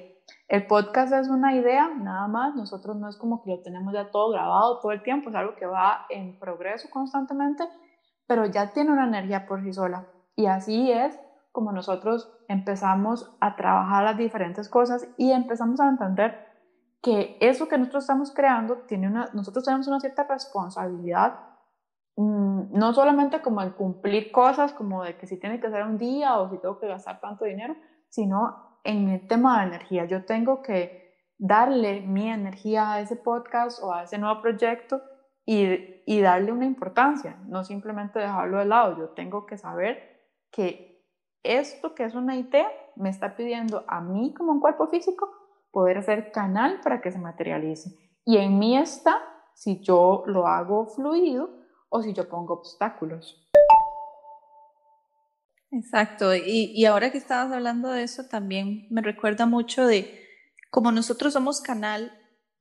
El 0.47 0.67
podcast 0.67 1.13
es 1.13 1.29
una 1.29 1.55
idea, 1.55 1.89
nada 1.89 2.27
más, 2.27 2.55
nosotros 2.55 2.95
no 2.97 3.09
es 3.09 3.17
como 3.17 3.41
que 3.41 3.49
lo 3.49 3.62
tenemos 3.62 3.93
ya 3.93 4.12
todo 4.12 4.31
grabado 4.31 4.79
todo 4.79 4.91
el 4.91 5.01
tiempo, 5.01 5.29
es 5.29 5.36
algo 5.36 5.55
que 5.55 5.65
va 5.65 6.05
en 6.09 6.38
progreso 6.38 6.89
constantemente, 6.89 7.63
pero 8.27 8.45
ya 8.45 8.71
tiene 8.71 8.91
una 8.91 9.07
energía 9.07 9.45
por 9.47 9.63
sí 9.63 9.73
sola. 9.73 10.05
Y 10.36 10.45
así 10.45 10.91
es 10.91 11.19
como 11.51 11.71
nosotros 11.71 12.31
empezamos 12.47 13.36
a 13.39 13.55
trabajar 13.55 14.03
las 14.03 14.17
diferentes 14.17 14.69
cosas 14.69 15.07
y 15.17 15.31
empezamos 15.31 15.79
a 15.79 15.88
entender 15.88 16.47
que 17.01 17.38
eso 17.41 17.67
que 17.67 17.77
nosotros 17.77 18.03
estamos 18.03 18.31
creando 18.31 18.77
tiene 18.88 19.07
una, 19.07 19.29
nosotros 19.33 19.65
tenemos 19.65 19.88
una 19.88 19.99
cierta 19.99 20.23
responsabilidad, 20.23 21.39
mm, 22.15 22.77
no 22.77 22.93
solamente 22.93 23.41
como 23.41 23.62
en 23.62 23.71
cumplir 23.71 24.31
cosas, 24.31 24.73
como 24.73 25.03
de 25.03 25.17
que 25.17 25.27
si 25.27 25.39
tiene 25.39 25.59
que 25.59 25.69
ser 25.69 25.83
un 25.83 25.97
día 25.97 26.38
o 26.39 26.49
si 26.49 26.57
tengo 26.57 26.79
que 26.79 26.88
gastar 26.88 27.19
tanto 27.19 27.45
dinero, 27.45 27.75
sino 28.09 28.72
en 28.84 29.10
el 29.10 29.28
tema 29.28 29.60
de 29.60 29.67
energía. 29.67 30.06
Yo 30.06 30.26
tengo 30.26 30.62
que 30.62 31.04
darle 31.38 32.02
mi 32.02 32.30
energía 32.30 32.93
a 32.93 33.00
ese 33.02 33.15
podcast 33.15 33.82
o 33.82 33.93
a 33.93 34.04
ese 34.04 34.17
nuevo 34.17 34.41
proyecto 34.41 35.02
y, 35.46 36.22
darle 36.22 36.52
una 36.52 36.65
importancia, 36.65 37.38
no 37.48 37.63
simplemente 37.63 38.19
dejarlo 38.19 38.60
de 38.60 38.65
lado. 38.65 38.98
Yo 38.98 39.10
tengo 39.10 39.46
que 39.46 39.58
saber 39.58 40.22
que 40.52 41.04
esto 41.43 41.93
que 41.93 42.06
es 42.06 42.15
una 42.15 42.38
idea 42.38 42.69
me 42.96 43.10
está 43.10 43.36
pidiendo 43.36 43.84
a 43.88 44.00
mí 44.00 44.34
como 44.34 44.54
un 44.54 44.62
cuerpo 44.62 44.88
físico 44.88 45.30
poder 45.72 46.02
ser 46.04 46.32
canal 46.32 46.80
para 46.82 47.02
que 47.02 47.12
se 47.12 47.19
materialice. 47.19 47.89
Y 48.26 48.38
en 48.38 48.58
mí 48.58 48.78
está 48.78 49.22
si 49.54 49.82
yo 49.82 50.24
lo 50.28 50.48
hago 50.48 50.86
fluido 50.88 51.50
o 51.89 52.02
si 52.02 52.13
yo 52.13 52.30
pongo 52.30 52.54
obstáculos. 52.54 53.42
Exacto, 55.75 56.36
y, 56.36 56.71
y, 56.75 56.86
ahora 56.86 57.12
que 57.12 57.17
estabas 57.17 57.51
hablando 57.51 57.89
de 57.89 58.03
eso, 58.03 58.25
también 58.25 58.86
me 58.91 59.01
recuerda 59.01 59.47
mucho 59.47 59.88
de 59.88 60.23
como 60.69 60.91
nosotros 60.91 61.33
somos 61.33 61.62
canal, 61.62 62.12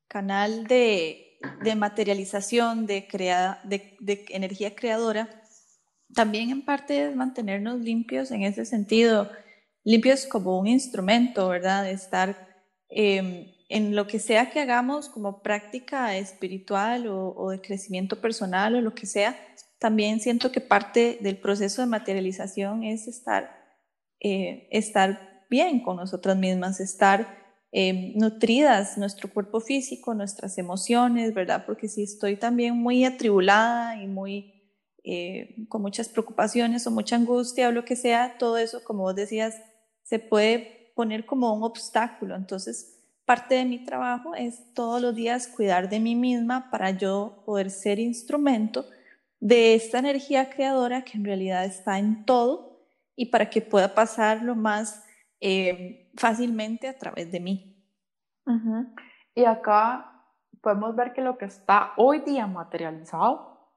canal 0.09 0.67
de, 0.67 1.39
de 1.63 1.75
materialización, 1.75 2.87
de, 2.87 3.07
crea, 3.07 3.61
de, 3.65 3.99
de, 4.01 4.25
energía 4.31 4.75
creadora, 4.75 5.29
también 6.15 6.51
en 6.51 6.65
parte 6.65 7.05
es 7.05 7.15
mantenernos 7.15 7.81
limpios 7.81 8.31
en 8.31 8.45
ese 8.45 8.65
sentido, 8.65 9.31
limpios 9.85 10.25
como 10.27 10.59
un 10.59 10.67
instrumento, 10.67 11.49
¿verdad? 11.49 11.85
De 11.85 11.93
estar 11.93 12.65
eh, 12.89 13.55
en 13.69 13.95
lo 13.95 14.07
que 14.07 14.21
sea 14.21 14.51
que 14.51 14.61
hagamos 14.61 15.11
como 15.11 15.43
práctica 15.43 16.17
espiritual 16.17 17.09
o, 17.09 17.35
o 17.37 17.51
de 17.51 17.61
crecimiento 17.61 18.23
personal 18.23 18.75
o 18.75 18.81
lo 18.81 18.95
que 18.95 19.05
sea, 19.05 19.37
también 19.83 20.21
siento 20.21 20.53
que 20.53 20.61
parte 20.61 21.19
del 21.23 21.39
proceso 21.39 21.83
de 21.83 21.89
materialización 21.89 22.85
es 22.85 23.09
estar, 23.09 23.51
eh, 24.21 24.69
estar 24.71 25.45
bien 25.51 25.83
con 25.83 25.97
nosotras 25.97 26.37
mismas, 26.37 26.79
estar 26.79 27.37
eh, 27.73 28.13
nutridas, 28.15 28.97
nuestro 28.97 29.29
cuerpo 29.29 29.59
físico, 29.59 30.15
nuestras 30.15 30.57
emociones, 30.57 31.35
¿verdad? 31.35 31.65
Porque 31.67 31.89
si 31.89 32.05
estoy 32.05 32.37
también 32.37 32.77
muy 32.77 33.05
atribulada 33.05 34.01
y 34.01 34.07
muy 34.07 34.55
eh, 35.03 35.67
con 35.69 35.83
muchas 35.83 36.09
preocupaciones 36.09 36.87
o 36.87 36.93
mucha 36.93 37.17
angustia 37.17 37.69
o 37.69 37.73
lo 37.73 37.85
que 37.85 37.97
sea, 37.97 38.37
todo 38.39 38.59
eso, 38.59 38.85
como 38.85 39.03
vos 39.03 39.17
decías, 39.17 39.57
se 40.05 40.21
puede 40.21 40.93
poner 40.95 41.27
como 41.27 41.53
un 41.53 41.65
obstáculo. 41.65 42.37
Entonces, 42.37 43.01
parte 43.25 43.57
de 43.57 43.65
mi 43.65 43.85
trabajo 43.85 44.37
es 44.37 44.73
todos 44.75 45.03
los 45.03 45.17
días 45.17 45.49
cuidar 45.49 45.89
de 45.89 45.99
mí 45.99 46.15
misma 46.15 46.71
para 46.71 46.93
yo 46.93 47.43
poder 47.45 47.69
ser 47.73 47.99
instrumento 47.99 48.85
de 49.43 49.75
esta 49.75 49.99
energía 49.99 50.51
creadora 50.51 51.03
que 51.03 51.19
en 51.19 51.25
realidad 51.25 51.65
está 51.65 51.99
en 51.99 52.25
todo 52.25 52.87
y 53.17 53.27
para 53.27 53.51
que 53.51 53.61
pueda 53.61 53.93
pasar 53.93 54.41
lo 54.45 54.55
más 54.55 55.05
eh, 55.41 56.13
fácilmente 56.17 56.87
a 56.87 56.97
través 56.97 57.33
de 57.33 57.41
mí. 57.41 57.77
Y 59.35 59.45
acá 59.45 60.25
podemos 60.61 60.95
ver 60.95 61.13
que 61.13 61.23
lo 61.23 61.39
que 61.39 61.47
está 61.47 61.93
hoy 61.97 62.21
día 62.21 62.47
materializado 62.47 63.73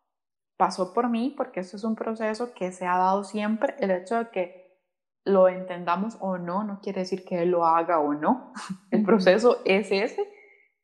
pasó 0.56 0.93
por 0.93 1.10
mí, 1.10 1.34
porque 1.36 1.62
esto 1.62 1.78
es 1.78 1.84
un 1.84 1.95
proceso 1.95 2.54
que 2.54 2.71
se 2.71 2.86
ha 2.86 2.99
dado 2.99 3.23
siempre. 3.23 3.75
El 3.80 3.89
hecho 3.89 4.19
de 4.19 4.30
que 4.30 4.80
lo 5.23 5.49
entendamos 5.49 6.15
o 6.19 6.38
no, 6.38 6.63
no 6.63 6.80
quiere 6.80 7.01
decir 7.01 7.25
que 7.25 7.41
él 7.41 7.49
lo 7.49 7.65
haga 7.65 7.99
o 7.99 8.13
no. 8.13 8.54
El 8.91 9.04
proceso 9.04 9.63
es 9.65 9.91
ese. 9.91 10.32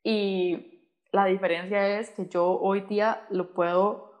Y 0.02 0.90
la 1.12 1.26
diferencia 1.26 2.00
es 2.00 2.10
que 2.10 2.26
yo 2.26 2.58
hoy 2.58 2.80
día 2.80 3.24
lo 3.30 3.54
puedo 3.54 4.11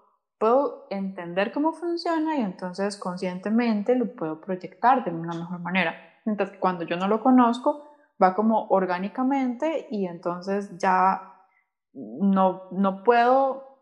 puedo 0.42 0.88
entender 0.90 1.52
cómo 1.52 1.72
funciona 1.72 2.36
y 2.36 2.40
entonces 2.40 2.96
conscientemente 2.96 3.94
lo 3.94 4.12
puedo 4.16 4.40
proyectar 4.40 5.04
de 5.04 5.12
una 5.12 5.34
mejor 5.34 5.60
manera. 5.60 5.94
Mientras 6.24 6.50
que 6.50 6.58
cuando 6.58 6.82
yo 6.82 6.96
no 6.96 7.06
lo 7.06 7.22
conozco, 7.22 7.88
va 8.20 8.34
como 8.34 8.66
orgánicamente 8.66 9.86
y 9.88 10.06
entonces 10.06 10.76
ya 10.78 11.44
no, 11.92 12.64
no 12.72 13.04
puedo 13.04 13.78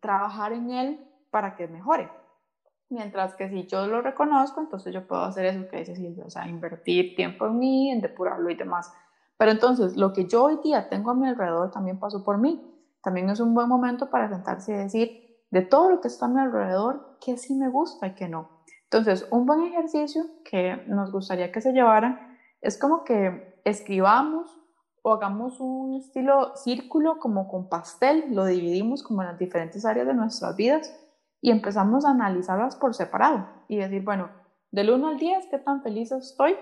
trabajar 0.00 0.54
en 0.54 0.70
él 0.70 1.06
para 1.30 1.56
que 1.56 1.68
mejore. 1.68 2.10
Mientras 2.88 3.34
que 3.34 3.50
si 3.50 3.66
yo 3.66 3.86
lo 3.86 4.00
reconozco, 4.00 4.62
entonces 4.62 4.94
yo 4.94 5.06
puedo 5.06 5.24
hacer 5.24 5.44
eso 5.44 5.68
que 5.68 5.80
dice 5.80 5.94
Silvia, 5.94 6.24
o 6.24 6.30
sea, 6.30 6.48
invertir 6.48 7.14
tiempo 7.14 7.46
en 7.46 7.58
mí, 7.58 7.90
en 7.90 8.00
depurarlo 8.00 8.48
y 8.48 8.54
demás. 8.54 8.90
Pero 9.36 9.50
entonces, 9.50 9.94
lo 9.94 10.14
que 10.14 10.24
yo 10.24 10.44
hoy 10.44 10.58
día 10.64 10.88
tengo 10.88 11.10
a 11.10 11.14
mi 11.14 11.28
alrededor 11.28 11.70
también 11.70 11.98
pasó 11.98 12.24
por 12.24 12.38
mí. 12.38 12.66
También 13.02 13.28
es 13.28 13.40
un 13.40 13.52
buen 13.52 13.68
momento 13.68 14.08
para 14.08 14.30
sentarse 14.30 14.72
y 14.72 14.76
decir, 14.76 15.19
de 15.50 15.62
todo 15.62 15.90
lo 15.90 16.00
que 16.00 16.08
está 16.08 16.26
a 16.26 16.28
mi 16.28 16.40
alrededor, 16.40 17.16
qué 17.20 17.36
sí 17.36 17.54
me 17.54 17.68
gusta 17.68 18.06
y 18.06 18.14
qué 18.14 18.28
no. 18.28 18.48
Entonces, 18.84 19.26
un 19.30 19.46
buen 19.46 19.62
ejercicio 19.62 20.24
que 20.44 20.82
nos 20.86 21.12
gustaría 21.12 21.52
que 21.52 21.60
se 21.60 21.72
llevara 21.72 22.36
es 22.60 22.78
como 22.78 23.04
que 23.04 23.60
escribamos 23.64 24.60
o 25.02 25.14
hagamos 25.14 25.60
un 25.60 25.94
estilo 25.94 26.56
círculo 26.56 27.18
como 27.18 27.48
con 27.48 27.68
pastel, 27.68 28.24
lo 28.30 28.44
dividimos 28.44 29.02
como 29.02 29.22
en 29.22 29.28
las 29.28 29.38
diferentes 29.38 29.84
áreas 29.84 30.06
de 30.06 30.14
nuestras 30.14 30.56
vidas 30.56 30.94
y 31.40 31.50
empezamos 31.50 32.04
a 32.04 32.10
analizarlas 32.10 32.76
por 32.76 32.94
separado 32.94 33.46
y 33.68 33.76
decir, 33.76 34.04
bueno, 34.04 34.28
del 34.70 34.90
1 34.90 35.08
al 35.08 35.18
10, 35.18 35.46
¿qué 35.50 35.58
tan 35.58 35.82
feliz 35.82 36.12
estoy 36.12 36.56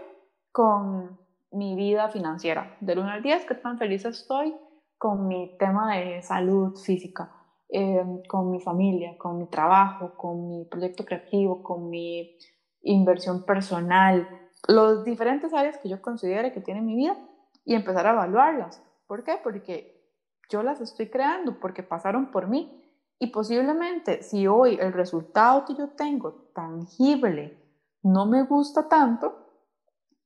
con 0.52 1.18
mi 1.50 1.74
vida 1.74 2.08
financiera? 2.10 2.76
Del 2.80 3.00
1 3.00 3.10
al 3.10 3.22
10, 3.22 3.44
¿qué 3.46 3.54
tan 3.54 3.78
feliz 3.78 4.04
estoy 4.04 4.54
con 4.96 5.26
mi 5.26 5.56
tema 5.58 5.96
de 5.96 6.22
salud 6.22 6.76
física? 6.76 7.37
Em, 7.70 8.22
con 8.22 8.50
mi 8.50 8.60
familia, 8.60 9.18
con 9.18 9.36
mi 9.36 9.46
trabajo, 9.46 10.14
con 10.16 10.48
mi 10.48 10.64
proyecto 10.64 11.04
creativo, 11.04 11.62
con 11.62 11.90
mi 11.90 12.34
inversión 12.80 13.44
personal, 13.44 14.26
las 14.66 15.04
diferentes 15.04 15.52
áreas 15.52 15.76
que 15.76 15.90
yo 15.90 16.00
considere 16.00 16.52
que 16.52 16.62
tiene 16.62 16.80
mi 16.80 16.96
vida 16.96 17.18
y 17.66 17.74
empezar 17.74 18.06
a 18.06 18.12
evaluarlas. 18.12 18.82
¿Por 19.06 19.22
qué? 19.22 19.38
Porque 19.42 20.02
yo 20.48 20.62
las 20.62 20.80
estoy 20.80 21.10
creando, 21.10 21.60
porque 21.60 21.82
pasaron 21.82 22.30
por 22.30 22.48
mí. 22.48 22.82
Y 23.18 23.26
posiblemente 23.26 24.22
si 24.22 24.46
hoy 24.46 24.78
el 24.80 24.94
resultado 24.94 25.66
que 25.66 25.74
yo 25.74 25.90
tengo 25.90 26.48
tangible 26.54 27.62
no 28.02 28.24
me 28.24 28.44
gusta 28.44 28.88
tanto, 28.88 29.46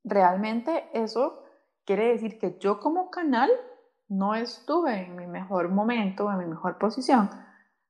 realmente 0.05 0.91
eso 0.93 1.43
quiere 1.85 2.13
decir 2.13 2.39
que 2.39 2.57
yo 2.61 2.79
como 2.79 3.11
canal 3.11 3.51
no 4.13 4.35
estuve 4.35 5.07
en 5.07 5.17
mi 5.17 5.27
mejor 5.27 5.71
momento, 5.71 6.31
en 6.31 6.39
mi 6.39 6.45
mejor 6.45 6.77
posición, 6.77 7.31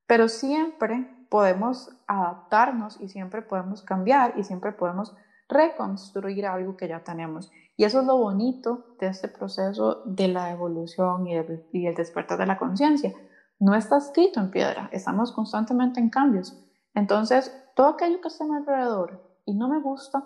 pero 0.07 0.29
siempre 0.29 1.27
podemos 1.29 1.91
adaptarnos 2.07 3.01
y 3.01 3.09
siempre 3.09 3.43
podemos 3.43 3.83
cambiar 3.83 4.39
y 4.39 4.45
siempre 4.45 4.71
podemos 4.71 5.17
reconstruir 5.49 6.47
algo 6.47 6.77
que 6.77 6.87
ya 6.87 7.03
tenemos. 7.03 7.51
Y 7.77 7.85
eso 7.85 8.01
es 8.01 8.07
lo 8.07 8.19
bonito 8.19 8.95
de 9.01 9.09
este 9.09 9.27
proceso 9.27 10.03
de 10.05 10.29
la 10.29 10.53
evolución 10.53 11.27
y, 11.27 11.35
el 11.35 11.95
despertar 11.97 12.39
de 12.39 12.47
la 12.47 12.59
conciencia. 12.59 13.13
No 13.59 13.75
está 13.75 13.97
escrito 13.99 14.39
en 14.39 14.51
piedra, 14.51 14.89
estamos 14.93 15.33
constantemente 15.33 15.99
en 15.99 16.09
cambios. 16.09 16.57
Entonces, 16.95 17.53
todo 17.75 17.89
aquello 17.89 18.21
que 18.21 18.29
está 18.29 18.45
a 18.45 18.47
mi 18.47 18.57
alrededor 18.57 19.41
y 19.45 19.55
no 19.55 19.69
me 19.69 19.81
gusta, 19.81 20.25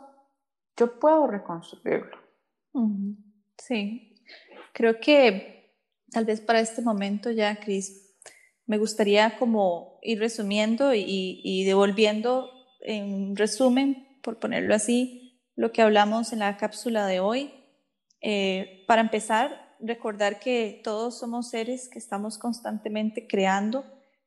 yo 0.77 0.99
puedo 0.99 1.27
reconstruirlo. 1.27 2.19
Sí, 3.57 4.15
creo 4.75 5.01
que 5.01 5.56
tal 6.11 6.25
vez 6.25 6.41
para 6.41 6.61
este 6.61 6.83
momento 6.83 7.31
ya, 7.31 7.57
Cris, 7.57 8.07
me 8.67 8.79
gustaría 8.79 9.39
como 9.39 9.99
ir 10.03 10.19
resumiendo 10.19 10.93
y, 10.95 11.65
devolviendo 11.65 12.51
en 12.81 13.37
resumen, 13.37 14.19
por 14.23 14.39
ponerlo 14.39 14.75
así, 14.75 15.41
lo 15.55 15.73
que 15.73 15.83
hablamos 15.83 16.33
en 16.33 16.41
la 16.41 16.57
cápsula 16.57 17.07
de 17.07 17.21
hoy. 17.21 17.53
Eh, 18.21 18.85
para 18.89 19.03
empezar, 19.03 19.77
recordar 19.81 20.41
que 20.41 20.81
todos 20.83 21.19
somos 21.19 21.51
seres 21.51 21.89
que 21.89 21.99
estamos 21.99 22.39
constantemente 22.39 23.27
creando, 23.29 23.85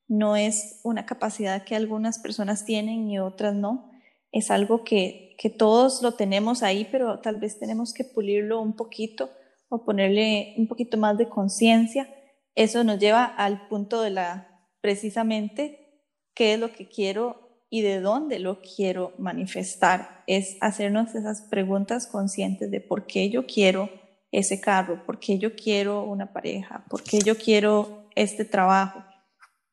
no 0.08 0.36
es 0.36 0.80
una 0.84 1.06
capacidad 1.06 1.64
que 1.64 1.76
algunas 1.76 2.20
personas 2.20 2.66
tienen 2.66 3.10
y 3.10 3.20
otras 3.20 3.54
no, 3.54 3.92
es 4.32 4.52
algo 4.52 4.84
que, 4.84 5.36
que 5.38 5.50
todos 5.50 6.02
lo 6.02 6.14
tenemos 6.14 6.64
ahí, 6.64 6.88
pero 6.92 7.20
tal 7.20 7.36
vez 7.36 7.60
tenemos 7.60 7.94
que 7.94 8.06
pulirlo 8.06 8.62
un 8.62 8.76
poquito 8.76 9.30
o 9.70 9.86
ponerle 9.86 10.56
un 10.58 10.68
poquito 10.68 10.98
más 10.98 11.18
de 11.18 11.30
conciencia, 11.30 12.14
eso 12.56 12.84
nos 12.84 13.00
lleva 13.00 13.24
al 13.24 13.68
punto 13.68 14.02
de 14.02 14.10
la, 14.10 14.66
precisamente, 14.82 16.04
qué 16.34 16.54
es 16.54 16.60
lo 16.60 16.74
que 16.74 16.90
quiero 16.90 17.66
y 17.70 17.82
de 17.82 18.02
dónde 18.02 18.40
lo 18.40 18.60
quiero 18.62 19.14
manifestar. 19.18 20.24
Es 20.28 20.58
hacernos 20.60 21.16
esas 21.16 21.44
preguntas 21.44 22.08
conscientes 22.08 22.72
de 22.72 22.82
por 22.82 23.06
qué 23.06 23.30
yo 23.30 23.46
quiero 23.46 23.90
ese 24.32 24.60
carro, 24.60 25.06
por 25.06 25.20
qué 25.20 25.38
yo 25.38 25.56
quiero 25.56 26.04
una 26.04 26.34
pareja, 26.34 26.86
por 26.90 27.04
qué 27.04 27.20
yo 27.20 27.38
quiero 27.38 28.10
este 28.16 28.46
trabajo. 28.46 29.04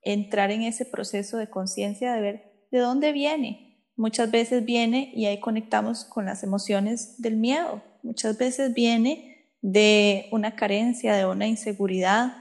Entrar 0.03 0.51
en 0.51 0.63
ese 0.63 0.85
proceso 0.85 1.37
de 1.39 1.51
conciencia 1.51 2.13
de 2.13 2.21
ver 2.21 2.57
de 2.71 2.79
dónde 2.79 3.13
viene. 3.13 3.83
Muchas 3.97 4.31
veces 4.31 4.65
viene 4.65 5.11
y 5.15 5.27
ahí 5.27 5.41
conectamos 5.41 6.05
con 6.05 6.27
las 6.27 6.43
emociones 6.43 7.21
del 7.21 7.37
miedo. 7.37 7.83
Muchas 8.03 8.37
veces 8.37 8.75
viene 8.75 9.36
de 9.67 10.29
una 10.31 10.55
carencia, 10.55 11.17
de 11.17 11.27
una 11.27 11.49
inseguridad, 11.49 12.37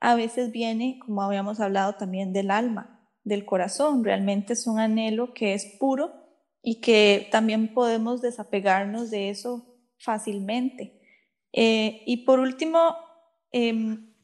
a 0.00 0.14
veces 0.14 0.50
viene, 0.50 0.98
como 1.04 1.20
habíamos 1.20 1.60
hablado 1.60 1.96
también, 1.96 2.32
del 2.32 2.50
alma, 2.50 3.06
del 3.22 3.44
corazón. 3.44 4.02
Realmente 4.02 4.54
es 4.54 4.66
un 4.66 4.78
anhelo 4.78 5.34
que 5.34 5.52
es 5.52 5.76
puro 5.78 6.10
y 6.62 6.80
que 6.80 7.28
también 7.30 7.74
podemos 7.74 8.22
desapegarnos 8.22 9.10
de 9.10 9.28
eso 9.28 9.76
fácilmente. 9.98 11.02
Eh, 11.52 12.02
y 12.06 12.24
por 12.24 12.40
último, 12.40 12.96
em, 13.52 14.14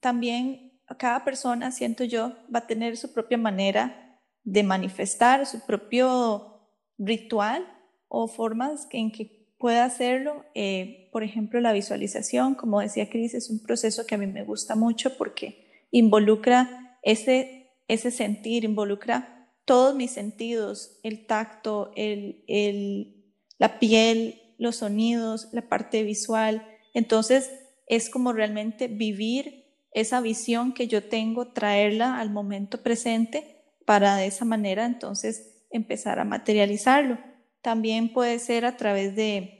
también 0.00 0.80
cada 1.00 1.24
persona, 1.24 1.72
siento 1.72 2.04
yo, 2.04 2.36
va 2.54 2.60
a 2.60 2.66
tener 2.68 2.96
su 2.96 3.12
propia 3.12 3.36
manera 3.36 4.20
de 4.44 4.62
manifestar, 4.62 5.44
su 5.44 5.66
propio 5.66 6.70
ritual 6.98 7.66
o 8.06 8.28
formas 8.28 8.86
en 8.92 9.10
que 9.10 9.35
puede 9.66 9.80
hacerlo. 9.80 10.44
Eh, 10.54 11.08
por 11.10 11.24
ejemplo, 11.24 11.60
la 11.60 11.72
visualización, 11.72 12.54
como 12.54 12.78
decía 12.78 13.10
Cris, 13.10 13.34
es 13.34 13.50
un 13.50 13.58
proceso 13.58 14.06
que 14.06 14.14
a 14.14 14.18
mí 14.18 14.28
me 14.28 14.44
gusta 14.44 14.76
mucho 14.76 15.16
porque 15.16 15.66
involucra 15.90 16.96
ese, 17.02 17.72
ese 17.88 18.12
sentir, 18.12 18.62
involucra 18.62 19.50
todos 19.64 19.96
mis 19.96 20.12
sentidos, 20.12 21.00
el 21.02 21.26
tacto, 21.26 21.90
el, 21.96 22.44
el, 22.46 23.24
la 23.58 23.80
piel, 23.80 24.40
los 24.56 24.76
sonidos, 24.76 25.48
la 25.50 25.62
parte 25.62 26.04
visual. 26.04 26.64
Entonces 26.94 27.50
es 27.88 28.08
como 28.08 28.32
realmente 28.32 28.86
vivir 28.86 29.64
esa 29.90 30.20
visión 30.20 30.74
que 30.74 30.86
yo 30.86 31.02
tengo, 31.02 31.48
traerla 31.48 32.20
al 32.20 32.30
momento 32.30 32.84
presente 32.84 33.64
para 33.84 34.14
de 34.14 34.26
esa 34.26 34.44
manera 34.44 34.86
entonces 34.86 35.64
empezar 35.72 36.20
a 36.20 36.24
materializarlo. 36.24 37.18
También 37.62 38.12
puede 38.12 38.38
ser 38.38 38.64
a 38.64 38.76
través 38.76 39.16
de 39.16 39.55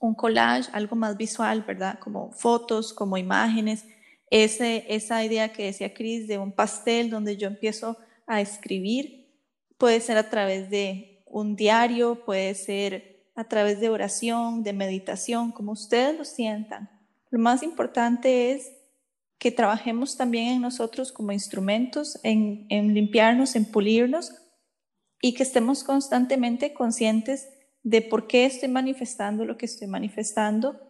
un 0.00 0.14
collage, 0.14 0.68
algo 0.72 0.96
más 0.96 1.16
visual, 1.16 1.62
¿verdad? 1.62 1.98
Como 2.00 2.32
fotos, 2.32 2.92
como 2.92 3.18
imágenes. 3.18 3.84
Ese, 4.30 4.86
esa 4.88 5.22
idea 5.24 5.52
que 5.52 5.66
decía 5.66 5.94
Cris 5.94 6.26
de 6.26 6.38
un 6.38 6.52
pastel 6.52 7.10
donde 7.10 7.36
yo 7.36 7.46
empiezo 7.46 7.98
a 8.26 8.40
escribir, 8.40 9.28
puede 9.76 10.00
ser 10.00 10.16
a 10.16 10.30
través 10.30 10.70
de 10.70 11.22
un 11.26 11.54
diario, 11.54 12.24
puede 12.24 12.54
ser 12.54 13.24
a 13.34 13.44
través 13.44 13.80
de 13.80 13.90
oración, 13.90 14.62
de 14.62 14.72
meditación, 14.72 15.52
como 15.52 15.72
ustedes 15.72 16.16
lo 16.16 16.24
sientan. 16.24 16.90
Lo 17.30 17.38
más 17.38 17.62
importante 17.62 18.52
es 18.52 18.72
que 19.38 19.50
trabajemos 19.50 20.16
también 20.16 20.48
en 20.48 20.62
nosotros 20.62 21.12
como 21.12 21.32
instrumentos, 21.32 22.18
en, 22.22 22.66
en 22.68 22.94
limpiarnos, 22.94 23.54
en 23.54 23.64
pulirnos 23.64 24.32
y 25.20 25.34
que 25.34 25.42
estemos 25.42 25.84
constantemente 25.84 26.72
conscientes 26.72 27.48
de 27.82 28.02
por 28.02 28.26
qué 28.26 28.44
estoy 28.44 28.68
manifestando 28.68 29.44
lo 29.44 29.56
que 29.56 29.66
estoy 29.66 29.88
manifestando, 29.88 30.80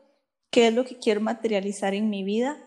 qué 0.51 0.69
es 0.69 0.75
lo 0.75 0.85
que 0.85 0.99
quiero 0.99 1.21
materializar 1.21 1.95
en 1.95 2.11
mi 2.11 2.25
vida 2.25 2.59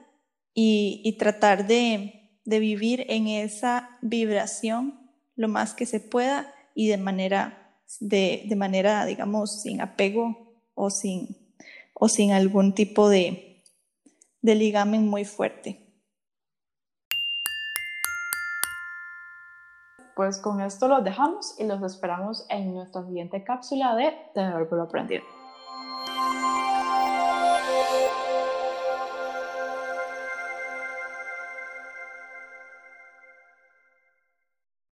y, 0.54 1.02
y 1.04 1.18
tratar 1.18 1.68
de, 1.68 2.40
de, 2.46 2.60
vivir 2.60 3.06
en 3.10 3.28
esa 3.28 3.98
vibración 4.02 5.00
lo 5.36 5.48
más 5.48 5.74
que 5.74 5.86
se 5.86 6.00
pueda 6.00 6.54
y 6.76 6.88
de 6.88 6.98
manera, 6.98 7.78
de, 8.00 8.44
de 8.48 8.56
manera 8.56 9.06
digamos, 9.06 9.62
sin 9.62 9.82
apego 9.82 10.56
o 10.76 10.90
sin, 10.90 11.56
o 11.94 12.08
sin 12.08 12.32
algún 12.32 12.74
tipo 12.74 13.10
de, 13.10 13.64
de 14.42 14.56
ligamen 14.56 15.08
muy 15.08 15.26
fuerte. 15.26 15.83
Pues 20.16 20.38
con 20.38 20.62
esto 20.62 20.88
los 20.88 21.04
dejamos 21.04 21.60
y 21.60 21.64
los 21.64 21.82
esperamos 21.82 22.46
en 22.50 22.74
nuestra 22.74 23.04
siguiente 23.04 23.44
cápsula 23.44 23.96
de 23.96 24.16
Tener 24.34 24.68
lo 24.72 24.82
aprendido. 24.84 25.24